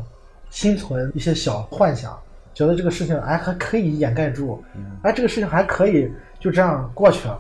[0.49, 2.17] 心存一些小幻想，
[2.53, 4.63] 觉得这个事情哎还可以掩盖住，
[5.01, 7.39] 哎这个事情还可以就这样过去了，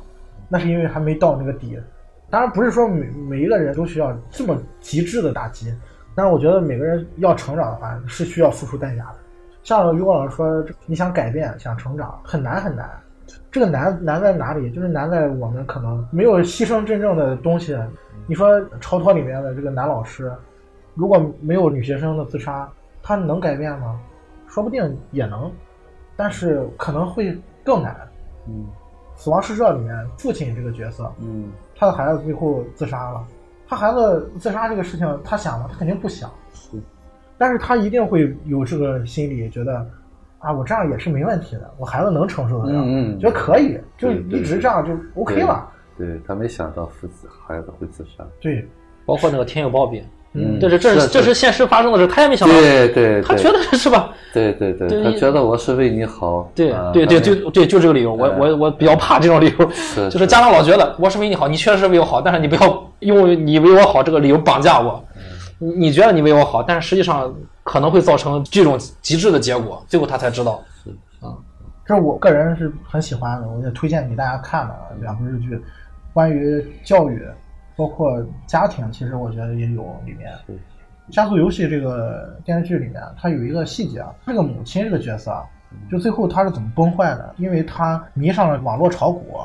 [0.49, 1.79] 那是因为还没到那个底。
[2.29, 5.73] 当然不是说每每一个人都需要这么极致的打击，
[6.15, 9.15] 但是我觉得每个人要成长的话是需要付出代价的。
[9.63, 12.89] 像于果老师说，你想改变、想成长，很难很难。
[13.49, 14.69] 这个难难在哪里？
[14.71, 17.77] 就是难在我们可能没有牺牲真正的东西。
[18.25, 20.31] 你说《超脱》里面的这个男老师，
[20.93, 22.69] 如果没有女学生的自杀，
[23.01, 23.99] 他能改变吗？
[24.47, 25.51] 说不定也能，
[26.15, 27.95] 但是可能会更难。
[28.47, 28.65] 嗯
[29.15, 33.23] 死亡诗社里面父亲这个角色，嗯他的孩子最后自杀了。
[33.67, 35.67] 他孩子自杀这个事情，他想吗？
[35.71, 36.29] 他肯定不想。
[36.53, 36.77] 是，
[37.37, 39.85] 但是他一定会有这个心理，觉得
[40.39, 45.69] 啊，我这样也是没问题的，我孩子能承受得了，嗯嗯觉得可以，就一直这样就 OK 了。
[45.97, 48.67] 对他没想到父子孩子会自杀，对，
[49.05, 50.03] 包括那个天佑包比，
[50.33, 50.59] 嗯。
[50.59, 53.21] 这是这是是这是现实发生的事，他也没想到，对对，对。
[53.21, 54.09] 他觉得是吧？
[54.33, 59.65] 对对对，他觉得我是为你好，对啊对对，他就对就这个理由，我嗯我我比较怕这种理由，
[60.09, 65.03] 就是家长老觉得我是为你好，你确实是为我好，但是你不要用你为我好这个理由绑架我。
[65.15, 65.21] 嗯。
[65.59, 70.61] 你你觉得你为我好，但是实际上可能会造成这种极致的结果，最后他才知道。
[71.85, 75.61] 这是我个人是很喜欢的，我也推荐给大家看的两部日剧，
[76.13, 77.27] 关于教育，
[77.75, 80.31] 包括家庭，其实我觉得也有里面。
[80.47, 80.57] 是
[81.09, 85.43] 家族游戏这个电视剧里面，它有一个细节，啊，这个母亲这个角色啊，
[85.91, 87.33] 就最后她是怎么崩坏的？
[87.37, 89.39] 因为她迷上了网络炒股，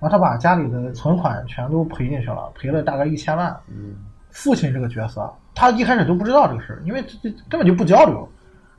[0.00, 3.56] 后她把家里的存款全都赔进去了，赔了大概一千万。
[3.68, 3.94] 嗯
[4.32, 8.28] 父亲这个角色，他一开始都不知道这个事儿，因为这这根本就不交流。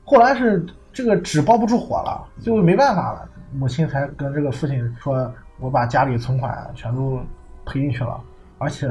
[0.02, 7.20] 后来是这个纸包不住火了，就没办法了，母亲才跟这个父亲说：“我把家里存款全都
[7.64, 8.20] 赔进去了，
[8.58, 8.90] 而且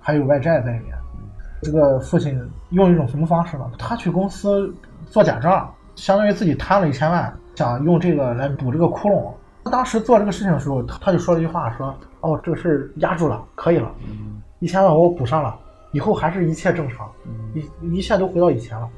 [0.00, 0.94] 还有外债在里面。”
[1.62, 3.70] 这个父亲用一种什么方式呢？
[3.78, 4.74] 他去公司
[5.06, 9.30] 做假账，相当于自己贪了一千万，想用这个来补这个窟窿。
[9.62, 13.92] 他当时做这个事情的时候，他他就说了一句话，说：“哦，这个事儿压住了，可以了，
[14.60, 15.54] 一千万我补上了，
[15.92, 17.06] 以后还是一切正常，
[17.52, 18.88] 一一切都回到以前了。”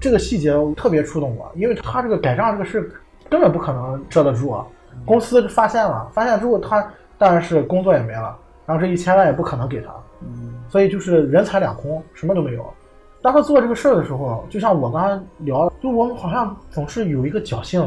[0.00, 2.92] 这个细节特别触动我，因为他这个改账这个事
[3.30, 4.66] 根本不可能遮得住啊。
[5.04, 6.86] 公司发现了，发现之后他
[7.18, 9.92] 当然是工作也没了，然后这一千万也不可能给他，
[10.68, 12.64] 所以就是人财两空，什么都没有。
[13.22, 17.82] 当他做这个事儿的时候，就像我刚刚聊的，就我们好像总是有一个侥幸，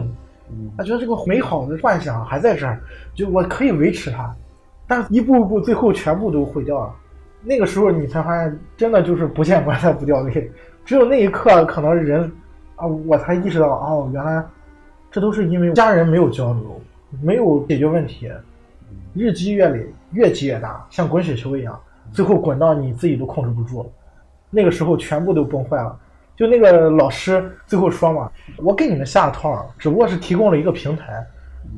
[0.78, 2.80] 他觉得这个美好的幻想还在这儿，
[3.14, 4.34] 就我可以维持它，
[4.88, 6.94] 但是一步一步最后全部都毁掉了。
[7.42, 10.52] 那个时候你才发现，真的就是不见棺材不掉泪。
[10.84, 12.30] 只有那一刻，可能人
[12.76, 14.44] 啊，我才意识到，哦，原来
[15.10, 16.79] 这都是因为家人没有交流，
[17.22, 18.30] 没有解决问题，
[19.14, 21.80] 日积月累，越积越大，像滚雪球一样，
[22.12, 23.92] 最后滚到你自己都控制不住。
[24.50, 25.98] 那个时候全部都崩坏了。
[26.36, 31.26] 就那个老师最后说嘛，我给你们下了套，只不过是提供了一个平台，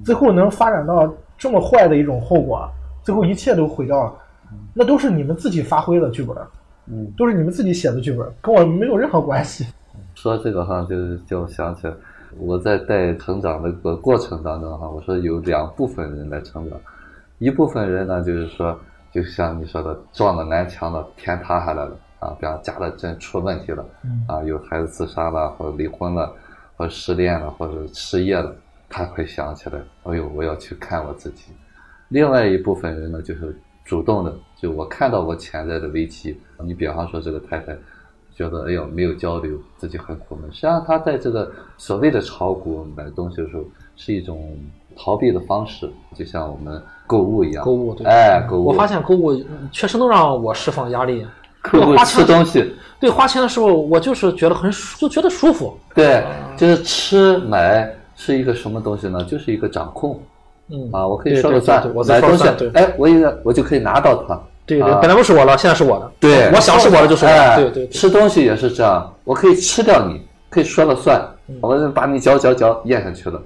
[0.06, 4.14] 最后能发展到这么坏的一种后果，最后一切都毁掉了，
[4.72, 6.38] 那都是你们自己发挥的剧本，
[6.86, 9.66] 嗯，都是你们自己写的剧本，跟我没有任何关系。
[10.14, 11.94] 说这个哈，就是就想起来
[12.38, 16.80] 我在带成长的这个过程当中哈，我说有两部分人来成长，
[17.40, 18.78] 一部分人呢就是说，
[19.12, 23.86] 就像你说的，撞了南墙了，天塌下来了啊，比方家里真出问题了，
[24.28, 26.34] 啊，有孩子自杀了，或者离婚了，
[26.78, 28.56] 或者失恋了，或者失业了，
[28.90, 31.52] 他会想起来，哎呦，我要去看我自己。
[32.10, 36.40] 另外一部分人呢，就是主动的，就我看到我潜在的危机。
[36.64, 37.76] 你比方说这个太太，
[38.42, 40.50] 觉得哎呦没有交流，自己很苦闷。
[40.52, 43.64] 实际上，他在这个所谓的炒股买东西的时候，
[43.96, 44.58] 是一种
[44.98, 47.64] 逃避的方式，就像我们购物一样。
[47.64, 48.66] 购物对哎，购物。
[48.66, 49.34] 我发现购物
[49.72, 51.26] 确实能让我释放压力。
[51.62, 55.78] 购物花钱吃东西，对花钱的时候，我就是觉得很舒就觉得舒服。
[55.94, 56.24] 对，
[56.58, 59.24] 就是吃买是一个什么东西呢？
[59.26, 60.20] 就是一个掌控
[60.70, 64.42] 嗯啊，我可以说了算我，买东西哎，我一个我就可以拿到它。
[64.80, 66.12] 对本来不是我了，现在是我的。
[66.20, 67.38] 对，我想是我的就是我的。
[67.38, 67.88] 哎对对对。
[67.90, 71.56] 吃东西也是这样，我可以吃掉你，可以说了算，嗯。
[71.62, 73.42] 我就把你嚼嚼嚼咽下去了。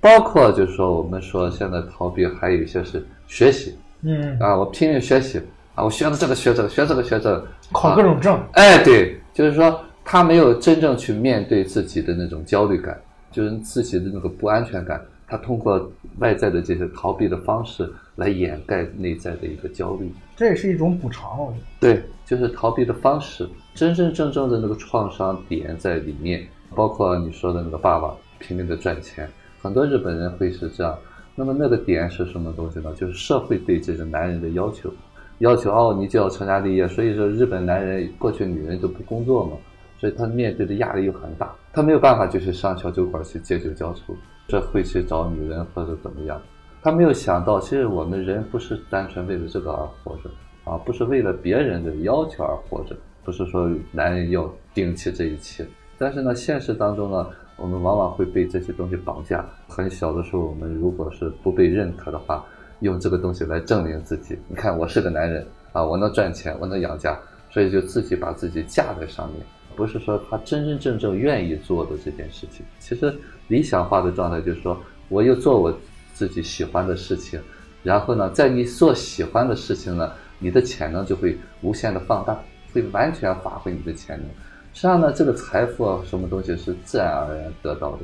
[0.00, 3.76] 包括就是说，我们说现在逃避还有一些是学习。
[4.02, 5.40] 嗯，啊，我拼命学习。
[5.74, 12.98] 啊，我学了这个学这个，学这个学这个，考各种证，哎，对，就是说他没有真正去面对自己的那种焦虑感，
[13.30, 15.78] 就是自己的那个不安全感，他通过
[16.18, 20.12] 外在的这些逃避的方式来掩盖内在的一个焦虑。
[20.36, 21.64] 这也是一种补偿，我觉得。
[21.80, 29.28] 对，就是逃避的方式，真真正正的那个创伤点在里面，包括你说的那个爸爸拼命的赚钱，
[29.62, 30.96] 很多日本人会是这样。
[31.34, 32.92] 那么那个点是什么东西呢？
[32.96, 34.90] 就是社会对这个男人的要求，
[35.38, 36.88] 要求哦，你就要成家立业。
[36.88, 39.52] 所以说，日本男人过去女人都不工作嘛，
[39.98, 44.14] 所以他面对的压力又很大，他没有办法就是上小酒馆去借酒浇愁，
[44.48, 46.40] 这会去找女人或者怎么样。
[46.82, 50.30] 他没有想到，其实我们人不是单纯为了这个而活着
[50.64, 55.66] 啊，不是为了别人的要求而活着，不是说男人要顶起这一切。
[55.98, 59.44] 但是呢，现实当中呢，我们往往会被这些东西绑架。
[59.66, 62.44] 很小的时候，我们如果是不被认可的话，
[62.80, 64.38] 用这个东西来证明自己。
[64.46, 67.18] 你看，我是个男人啊，我能赚钱，我能养家，
[67.50, 69.40] 所以就自己把自己架在上面。
[69.74, 72.64] 不是说他真真正正愿意做的这件事情。
[72.78, 73.14] 其实
[73.48, 74.78] 理想化的状态就是说，
[75.08, 75.72] 我又做我
[76.14, 77.40] 自己喜欢的事情，
[77.82, 82.36] 然后呢，在你做喜欢的事情呢，你的潜能就会无限的放大，
[82.72, 84.26] 会完全发挥你的潜能。
[84.72, 87.98] 实际上呢，这个财富啊，什么东西是自然而然得到的，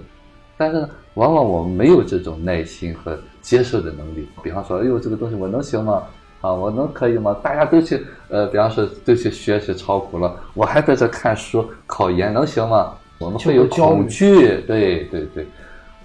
[0.56, 4.28] 但是呢，往往我们没有这种耐心和接受的能力。
[4.42, 6.04] 比方说，哎呦，这个东西我能行吗？
[6.40, 7.36] 啊，我能可以吗？
[7.42, 12.94] 大家都去呃，比方说都去学习炒股了，我还在这看书考研，能行吗？
[13.22, 15.46] 我们会有恐惧，对对对，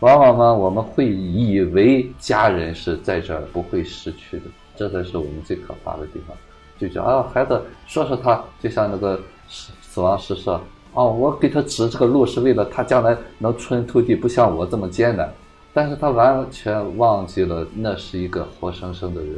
[0.01, 4.43] 往往呢，我们会以为家人是在这儿不会失去的，
[4.75, 6.37] 这才是我们最可怕的地方。
[6.77, 10.61] 就讲啊，孩子说说他，就像那个死死亡诗社，
[10.93, 15.27] 哦，我给他指这个路是为了他将来能出人头地，不像我这么艰难。
[15.73, 19.33] 但是他完全忘记了，那是一个活生生的人。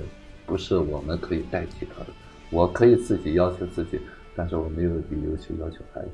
[0.46, 2.08] 不是我们可以代替他的，
[2.50, 4.00] 我可以自己要求自己，
[4.36, 6.10] 但是我没有理由去要求孩子。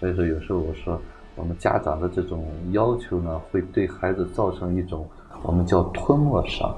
[0.00, 0.98] 所以说，有时候我说，
[1.36, 5.06] 我们家长的这种要求呢，会对孩子造成一种
[5.42, 6.74] 我们叫吞没伤。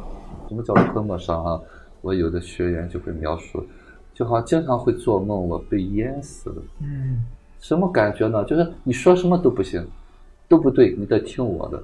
[0.49, 1.61] 什么叫吞没伤啊？
[2.01, 3.65] 我有的学员就会描述，
[4.13, 6.57] 就好像经常会做梦，我被淹死了。
[6.81, 7.25] 嗯，
[7.61, 8.45] 什么感觉呢？
[8.45, 9.87] 就是你说什么都不行，
[10.49, 11.81] 都不对，你得听我的。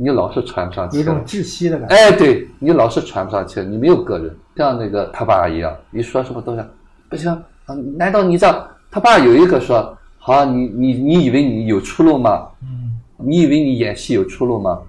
[0.00, 1.94] 你老是喘不上气，有种窒息的感觉。
[1.94, 6.66] 哎，对你老是喘不上气，你没有个人，像那个他爸一样，你说什么都想
[7.10, 7.30] 不行
[7.66, 7.74] 啊？
[7.96, 8.68] 难道你这样？
[8.90, 9.97] 他爸有一个说，
[10.28, 12.48] 好，你你你以为你有出路吗？
[12.62, 14.80] 嗯，你以为你演戏有出路吗？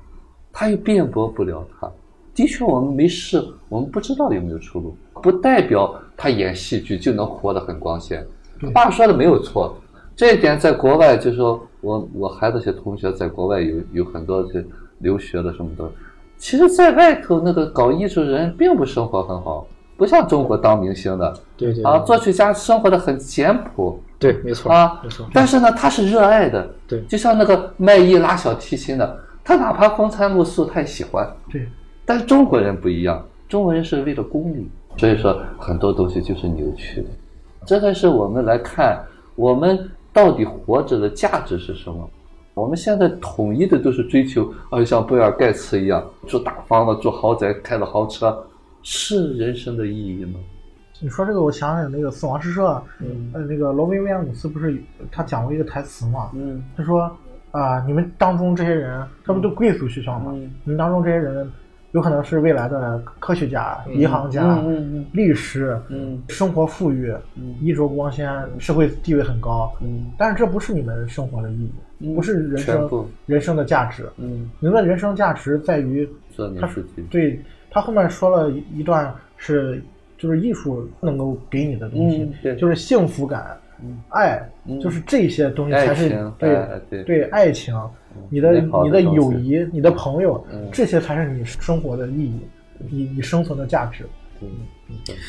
[0.52, 1.90] 他又辩驳不了他。
[2.36, 8.26] 的确，我们没试，我们不知道有没有出路，不代表他演戏剧就能活得很光鲜。
[8.74, 9.76] 爸说的没有错，
[10.16, 14.64] 这一点在国外，就是说我我孩子些同学在国外有有很多这。
[15.02, 15.90] 留学的什么的，
[16.38, 19.66] 其实，在外头那个搞艺术人并不生活很好，
[19.96, 25.26] 不像中国当明星的，对对啊，作曲家生活的很简朴，对，没错啊，没错。
[25.34, 31.65] 但是呢，他是热爱的，对，就像那个卖艺拉小提琴的，他哪怕风餐露宿，他也喜欢，对。
[32.05, 37.07] 但是中国人不一样，中国人是为了功利，所以说很多东西就是扭曲的。
[37.65, 39.01] 这才是我们来看，
[39.36, 42.09] 我们到底活着的价值是什么。
[42.55, 48.38] 我们现在统一的都是追求，啊，像比尔盖茨一样住大房子、住豪宅、开的豪车，
[48.84, 50.39] 是人生的意义吗？
[51.02, 52.68] 你说这个，我想起那个《死亡诗社》，
[53.00, 54.82] 嗯，呃，那个罗宾威廉姆斯不是
[55.12, 56.30] 他讲过一个台词嘛？
[56.34, 57.12] 嗯，他说
[57.52, 60.32] 啊，你们当中这些人，他们都贵族学校嘛？
[60.36, 61.50] 嗯，你们当中这些人。
[61.91, 64.64] 有可能是未来的科学家、银行家、
[65.12, 65.76] 律师，
[66.28, 67.12] 生活富裕，
[67.60, 69.74] 衣着光鲜，社会地位很高。
[69.82, 72.88] 嗯但是这不是你们生活的意义，不是人生
[73.26, 74.08] 人生的价值。
[74.18, 76.08] 你们的人生价值在于，
[76.62, 79.82] 他是对他后面说了一段是，
[80.20, 83.57] 就是艺术能够给你的东西，就是幸福感、
[84.09, 84.47] 爱，
[84.80, 87.74] 就是这些东西才是对对爱情。
[88.30, 92.39] 你的你的友谊，你的朋友，这些才是你生活的意义，
[92.89, 94.05] 你你生存的价值。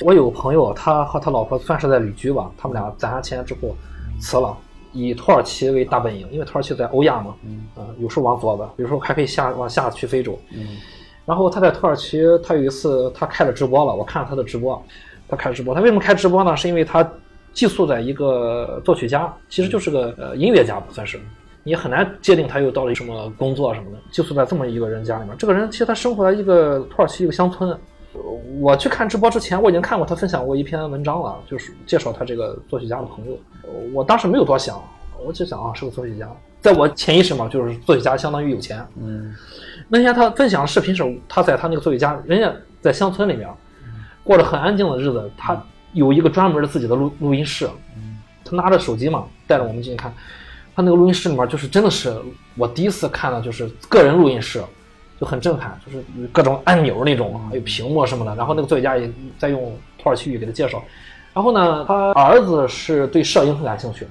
[0.02, 3.76] 我有个朋友，他和他老婆算是在旅居吧，他们俩攒下钱之后
[4.20, 4.56] 辞了，
[4.92, 7.60] 以土耳其为大本营，因为土耳其在欧亚嘛，嗯，
[7.98, 10.38] 有时候往左的，有时候还可以下往下去非洲。
[10.52, 10.76] 嗯，
[11.30, 14.82] 然后他在土耳其，他有一次他开了直播了，我看了他的直播，
[15.28, 16.56] 他开直播，他为什么开直播呢？
[16.56, 17.08] 是因为他
[17.52, 21.20] 寄宿在一个作曲家，其实就是个呃音乐家吧，算是。
[21.62, 25.36] 你很难界定他又到了什么工作什么的，寄宿在这么一个人家里面。
[25.38, 27.78] 这个人其实他生活在一个土耳其一个乡村。
[28.60, 33.38] 我去看直播之前，我已经看过他分享过一篇文章了，就是介绍他这个作曲家的朋友。
[33.94, 34.82] 我当时没有多想，
[35.24, 36.28] 我就想啊，是个作曲家。
[36.60, 38.84] 在我潜意识嘛，就是作曲家相当于有钱。
[39.00, 39.32] 嗯。
[39.92, 43.48] 那天他分享视频时，他在他那个作曲家，人家在乡村里面
[44.22, 45.28] 过着很安静的日子。
[45.36, 45.60] 他
[45.92, 47.68] 有一个专门的自己的录录音室。
[48.44, 50.12] 他拿着手机嘛，带着我们进去看。
[50.74, 52.14] 他那个录音室里面，就是真的是
[52.56, 54.62] 我第一次看到，就是个人录音室，
[55.20, 58.34] 就很震撼，就是各种按钮那种，还有屏幕什么的。
[58.36, 60.82] 然后那个作曲家也在用土耳其语给他介绍。
[61.34, 64.06] 然后呢，他儿子是对摄影很感兴趣，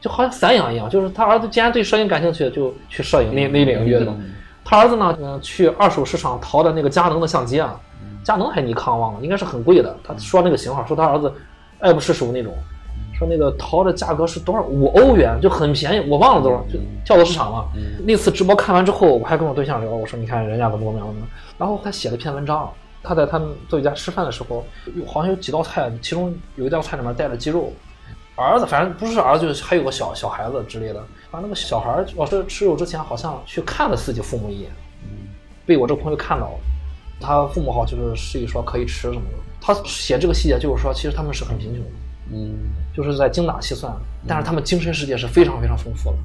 [0.00, 4.16] 就好像散养一样，就是他儿子既然对摄影感兴趣，就去摄影那那领域的。
[4.64, 7.78] 他儿子呢，嗯，去二手市场淘的那个佳能的相机啊，
[8.22, 9.94] 佳能还尼康忘了，应该是很贵的。
[10.02, 11.32] 他说那个型号，说他儿子
[11.80, 12.54] 爱不释手那种。
[13.16, 14.62] 说那个淘的价格是多少？
[14.62, 17.66] 五欧元就很便宜，我忘了多少，就跳蚤市场嘛。
[18.04, 21.26] 那次直播看完之后，我还跟我对象聊，我说你看人家怎么怎么样么。
[21.56, 22.68] 然后他写了篇文章，
[23.04, 24.64] 他在他们作曲家吃饭的时候，
[25.06, 27.72] 好像有几道菜，其中有一道菜里面带了鸡肉。
[28.36, 31.04] 儿子反正不是儿子，就是还有个小小孩子之类的。
[31.30, 34.70] 反正那个小孩老师吃肉之前好像去看了自己父母一眼，
[35.64, 36.58] 被我这个朋友看到了。
[37.20, 39.36] 他父母好就是示意说可以吃什么的。
[39.60, 41.90] 他写这个细节就是说，其实他们是很贫穷的。
[42.32, 42.54] 嗯，
[42.94, 43.92] 就是在精打细算，
[44.26, 46.16] 但是他们精神世界是非常非常丰富的。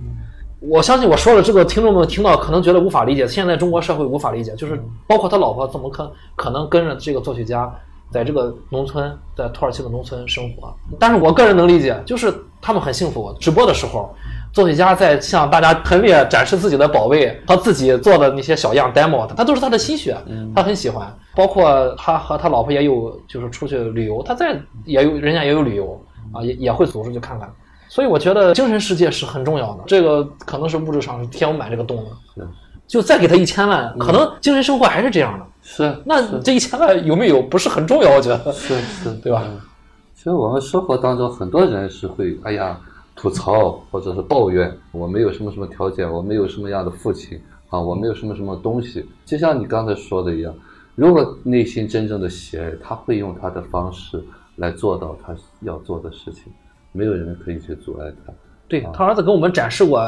[0.59, 7.73] 我相信我说的这个，听众们听到可能觉得无法理解，现在中国社会无法理解，就是包括他老婆怎么可可能跟着这个作曲家
[8.11, 10.73] 在这个农村，在土耳其的农村生活。
[10.99, 13.35] 但是我个人能理解，就是他们很幸福。
[13.39, 14.13] 直播的时候，
[14.51, 20.17] 作曲家在向大家陈列展示自己的宝贝和自己做的那些小样 demo，他都是他的心血，
[20.55, 21.15] 他很喜欢。
[21.35, 26.01] 包括他和他老婆也有就是出去旅游，他在也有人家也有旅游
[26.33, 27.49] 啊，也也会组织去看看。
[27.87, 32.09] 所以我觉得精神世界是很重要的，这个可能是物质上填不满这个洞的。
[32.35, 32.47] 是
[32.87, 35.45] 就再给他一千万，可能精神生活还是这样的。
[35.71, 38.51] 是，那这一千万有没有不是很重要，我觉得。
[38.51, 39.61] 是是， 对吧嗯？
[40.15, 42.75] 其实我们生活当中很多人是会，哎呀，
[43.15, 47.39] 吐槽或者是抱怨，我没有什么什么条件，我没有什么样的父亲
[47.69, 49.05] 啊，我没有什么什么东西。
[49.25, 50.51] 就像你刚才说的一样，
[50.95, 54.19] 如果内心真正的喜爱，他会用他的方式
[54.55, 56.51] 来做到他要做的事情，
[56.91, 58.33] 没有人可以去阻碍他。
[58.67, 59.99] 对他儿子跟我们展示过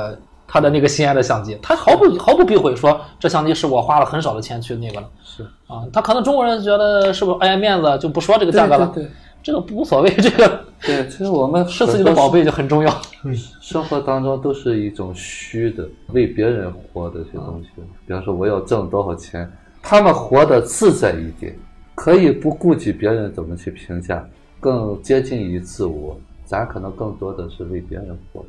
[0.54, 5.88] 他的那个心爱的相机，他毫不毫不避讳说这相机是我花了很少的钱去那个了是，啊。
[5.94, 13.02] 他可能中国人觉得是不是碍面子就不说这个价格了，对对对这个无所谓，这个对，其实我们是自己的宝贝就很重要。
[13.62, 17.70] 生活当中都是一种虚的，为别人活的这些东西。
[18.06, 19.50] 比方说，我要挣多少钱，
[19.82, 21.58] 他们活得自在一点，
[21.96, 24.24] 可以不顾及别人怎么去评价，
[24.60, 26.20] 更接近于自我。
[26.44, 28.44] 咱可能更多的是为别人活，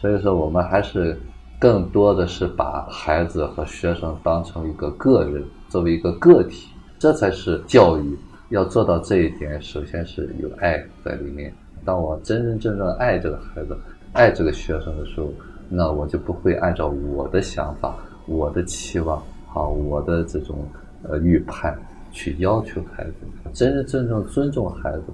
[0.00, 1.20] 所以说我们还是
[1.62, 6.66] 更多的是把孩子和学生当成一个个人，作为一个个体，
[6.98, 8.18] 这才是教育。
[8.48, 11.54] 要做到这一点，首先是有爱在里面。
[11.84, 13.78] 当我真真正正爱这个孩子、
[14.12, 15.28] 爱这个学生的时候，
[15.68, 17.94] 那我就不会按照我的想法、
[18.26, 19.22] 我的期望、
[19.54, 20.66] 啊我的这种
[21.04, 21.78] 呃预判
[22.10, 23.12] 去要求孩子。
[23.52, 25.04] 真真正正尊重孩子，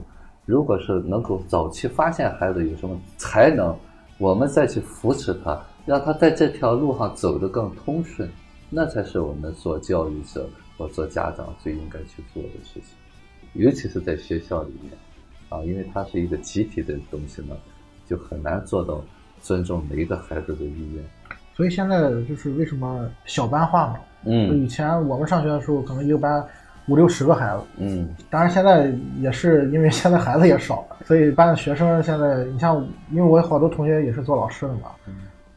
[0.46, 3.76] 如果是能够早期发现孩子有什么才能，
[4.16, 8.28] 我们再去扶持他，让他在这条路上走得更通顺，
[8.68, 12.94] 那才是我们做教育者或做家长最应该去做的事情。
[13.54, 14.92] 尤其是在学校里面，
[15.48, 17.56] 啊，因为它是一个集体的东西呢，
[18.06, 19.02] 就很难做到
[19.40, 21.02] 尊重每一个孩子的意愿。
[21.56, 23.96] 所以现在就是为什么小班化嘛？
[24.26, 26.46] 嗯以前我们上学的时候，可能一个班
[26.86, 34.90] 五六十个孩子，嗯当然现在也是因为现在孩子也少了，所以班的学生现在，你像因为我有好多同学也是做老师的嘛，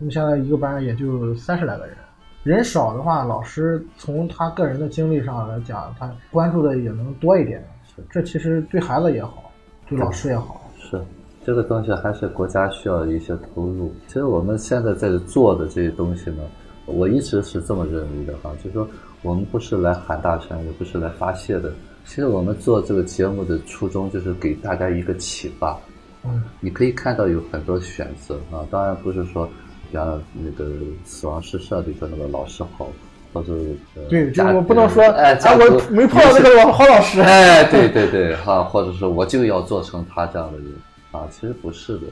[0.02, 1.96] 那么现在一个班也就三十来个人，
[2.42, 7.64] 人少的话，老师从他个人的经历上来讲，他关注的也能多一点，
[8.10, 9.52] 这其实对孩子也好，
[9.88, 10.60] 对老师也好。
[10.80, 11.00] 是，
[11.46, 13.94] 这个东西还是国家需要一些投入。
[14.08, 16.42] 其实我们现在在做的这些东西呢，
[16.88, 18.88] 我一直是这么认为的哈，就是说
[19.22, 21.72] 我们不是来喊大声，也不是来发泄的。
[22.06, 25.78] 其实我们做这个节目的初衷就是给大家一个启发。
[26.24, 29.48] 嗯，你可以看到有很多选择啊，当然不是说，
[29.92, 30.72] 比方那个
[31.04, 32.88] 死亡诗社里头那个老师好，
[33.34, 33.54] 或者
[33.96, 37.20] 呃对，就我不能说，哎，我没碰到那个老好老师。
[37.20, 40.68] 哎，对对对，哈，或者说我就要做成他这样的人
[41.12, 42.04] 啊，其实不是的。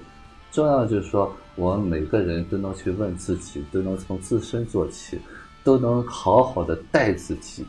[0.51, 5.17] 重要的就是说，我们每个人都能去问自己，都能从自身做起，
[5.63, 7.65] 都能好好的带自己，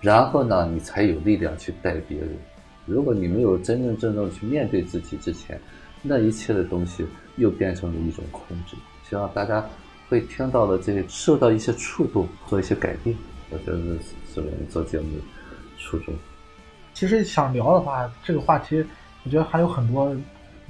[0.00, 2.30] 然后呢，你才有力量去带别人。
[2.84, 5.60] 如果你没有真真正正去面对自己之前，
[6.02, 7.06] 那一切的东西
[7.36, 8.76] 又变成了一种控制。
[9.12, 9.62] 希望大家
[10.08, 13.14] 会听到的这些，受到一些触动，做一些改变。
[13.50, 13.76] 我觉得
[14.32, 15.22] 是我们做节目的
[15.76, 16.14] 初衷。
[16.94, 18.82] 其实想聊的话，这个话题，
[19.22, 20.16] 我觉得还有很多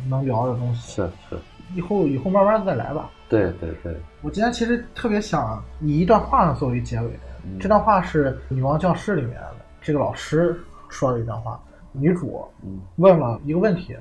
[0.09, 0.91] 能聊的东西。
[0.91, 1.39] 是是，
[1.77, 3.09] 以后以后慢慢再来吧。
[3.29, 7.17] 对对对，我今天其实特别想以一段话作为结尾，
[7.61, 11.63] 这段话是《女王教室》里面的这个老师说的一段话。
[11.93, 13.97] 女主嗯问了一个问题，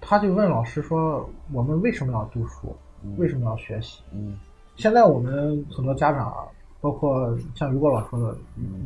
[0.00, 2.76] 她就问老师说：“我们为什么要读书？
[3.16, 4.36] 为什么要学习？”嗯
[4.76, 6.44] 现在我们很多家长啊，
[6.82, 8.36] 包括像于果老说的，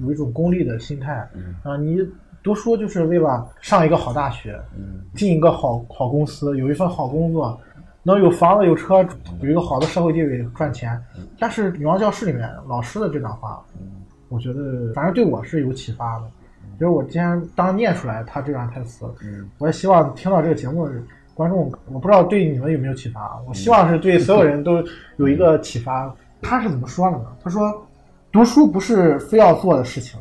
[0.02, 1.98] 有一种功利的心态嗯啊，你
[2.44, 7.60] 读书就是为了上一个好大学，嗯进一个好好公司，有一份好工作，
[8.04, 9.04] 能有房子有车，
[9.40, 10.96] 有一个好的社会地位赚钱。
[11.40, 13.60] 但是《女王教室》里面老师的这段话，
[14.28, 16.24] 我觉得反正对我是有启发的。
[16.78, 20.94] 就是我今天当念出来他这段台词，嗯我也希望听到这个节目的
[21.40, 24.84] 观众，我不知道对你们有没有启发啊，我希望是对所有人都
[25.16, 26.14] 有一个启发。
[26.42, 27.24] 他是怎么说的呢？
[27.42, 27.82] 他说，
[28.30, 30.20] 读书不是非要做的事情，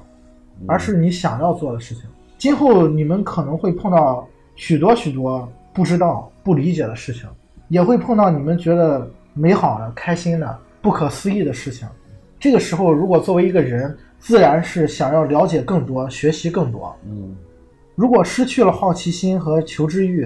[0.66, 2.06] 而是你想要做的事情。
[2.38, 7.28] 今后你们可能会碰到许多许多不知道、不理解的事情，
[7.68, 11.86] 也会碰到你们觉得美好的、开心的、不可思议的事情。
[12.40, 16.96] 这个时候，如果作为一个人，自然是想要了解更多、学习更多。
[17.06, 17.36] 嗯
[17.94, 20.26] 如果失去了好奇心和求知欲，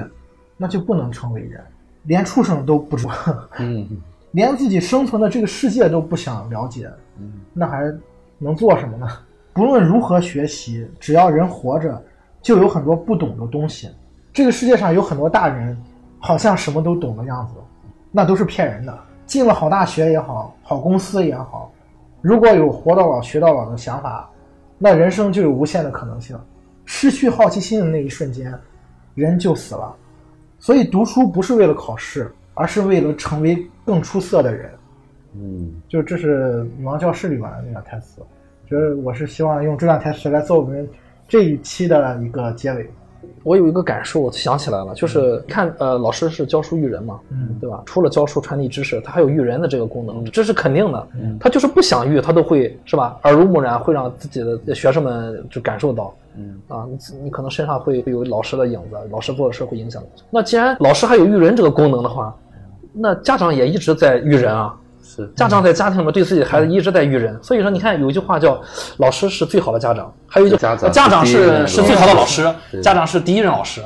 [0.57, 1.61] 那就不能成为人，
[2.03, 3.09] 连畜生都不如，
[3.59, 3.87] 嗯
[4.31, 6.89] 连自己生存的这个世界都不想了解，
[7.19, 7.93] 嗯那还
[8.39, 9.07] 能做什么呢？
[9.53, 12.01] 不论如何学习，只要人活着，
[12.41, 13.89] 就有很多不懂的东西。
[14.33, 15.79] 这个世界上有很多大人，
[16.17, 17.53] 好像什么都懂的样子，
[18.11, 18.99] 那都是骗人的。
[19.27, 21.71] 进了好大学也好，好公司也好，
[22.21, 24.27] 如果有活到老学到老的想法，
[24.79, 26.35] 那人生就有无限的可能性。
[26.85, 28.53] 失去好奇心的那一瞬间，
[29.13, 29.95] 人就死了。
[30.63, 34.71] 所以读书不是为了考试，而是为了成为更出色的人。
[35.35, 38.21] 嗯，就这是《女王教室》里面的那段台词。
[38.71, 40.87] 就是我是希望用这段台词来做我们
[41.27, 42.89] 这一期的一个结尾。
[43.43, 47.83] 我有一个感受，我想起来了，就是看呃，老师是教书育人嘛，嗯对吧？
[47.85, 51.07] 除了教书传递知识，他还有育人的这个功能，这是肯定的。
[51.41, 53.19] 他就是不想育，他都会是吧？
[53.23, 56.15] 耳濡目染，会让自己的学生们就感受到。
[56.37, 60.21] 嗯啊，你你可能身上会有老师的影子，老师做的事会影响你。
[60.29, 62.35] 那既然老师还有育人这个功能的话，
[62.93, 64.75] 那家长也一直在育人啊。
[65.05, 68.59] 是家长在家庭里面对自己的孩子一直在育人，所以说你看有一句话叫
[68.97, 70.75] “老师是最好的家长”，还有一句家
[71.09, 73.81] 长是是最好的老师，家长是第一任老师。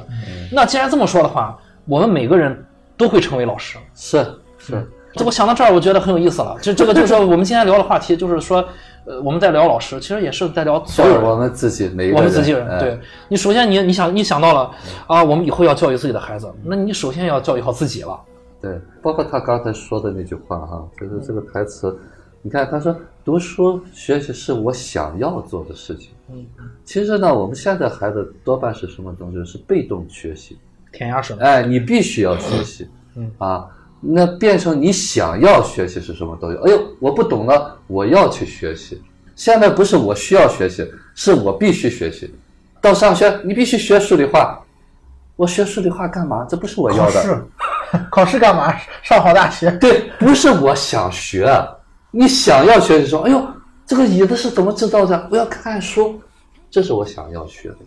[0.52, 2.64] 那既然这么说的话，我们每个人
[2.96, 3.80] 都会成为老师。
[3.96, 4.24] 是
[4.60, 6.56] 是，这我想到这儿，我觉得很有意思了。
[6.62, 8.64] 这这个就是说我们今天聊的话题，就是说，
[9.08, 11.24] 呃，我们在聊老师，其实也是在聊所有人。
[11.24, 13.00] 我们自己每一个我们自己人，哎对
[13.30, 14.70] 你首先你你想你想到了
[15.08, 18.20] 啊，我们以后要教育自己的孩子，那你首先要教育好自己了。
[18.60, 21.98] 对，包括他刚才说的那句话哈，就是这个台词，
[22.42, 22.94] 你看他说
[23.24, 26.10] 读书学习是我想要做的事情。
[26.30, 26.46] 嗯，
[26.84, 29.46] 其实呢，我们现在孩子多半是什么东西？
[29.50, 30.58] 是被动学习。
[30.92, 32.90] 填鸭式的，哎，你必须要学习。
[33.16, 33.68] 嗯啊，
[34.00, 36.58] 那变成你想要学习是什么东西？
[36.66, 39.02] 哎呦，我不懂了，我要去学习。
[39.36, 42.34] 现在不是我需要学习，是我必须学习。
[42.80, 44.64] 到上学，你必须学数理化。
[45.36, 46.46] 我学数理化干嘛？
[46.50, 47.22] 这不是我要的。
[47.22, 47.46] 考试，
[48.12, 48.76] 考试干嘛？
[49.04, 49.70] 上好大学。
[49.78, 51.52] 对，不是我想学，
[52.12, 53.46] 你想要学，习说，哎呦，
[53.86, 55.28] 这个椅子是怎么制造的？
[55.32, 56.20] 我要看看书，
[56.70, 57.78] 这是我想要学的。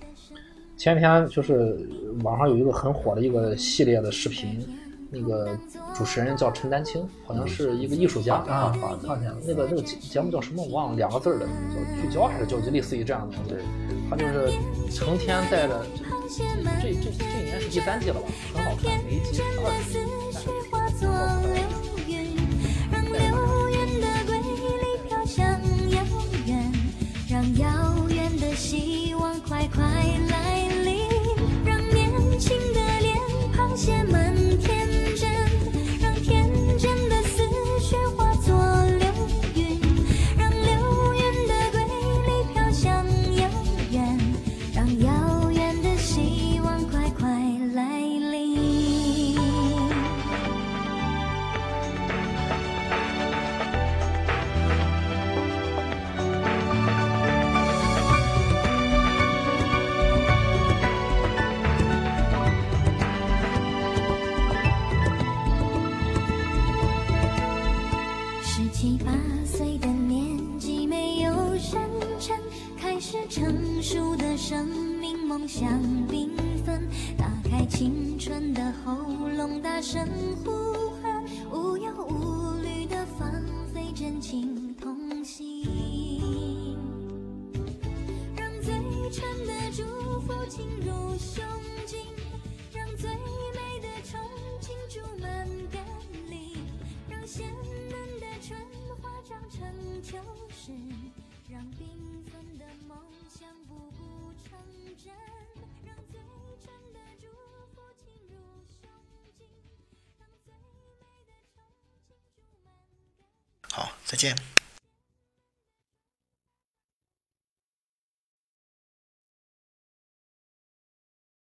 [0.77, 1.77] 前天就是
[2.23, 4.67] 网上有一个很火的一个系列的视频，
[5.11, 5.59] 那个
[5.95, 13.57] 主持人叫陈丹青，好像是一个艺术家啊发发现了那个那个节节目叫什么我忘了，两个字儿的，叫聚焦还是叫就类似于这样的东西。
[14.09, 14.51] 他就是
[14.93, 15.85] 成天带着，
[16.29, 16.45] 这
[16.81, 20.09] 这这这一年是第三季了吧，很好看，每一集是二十集。
[20.73, 21.07] 但是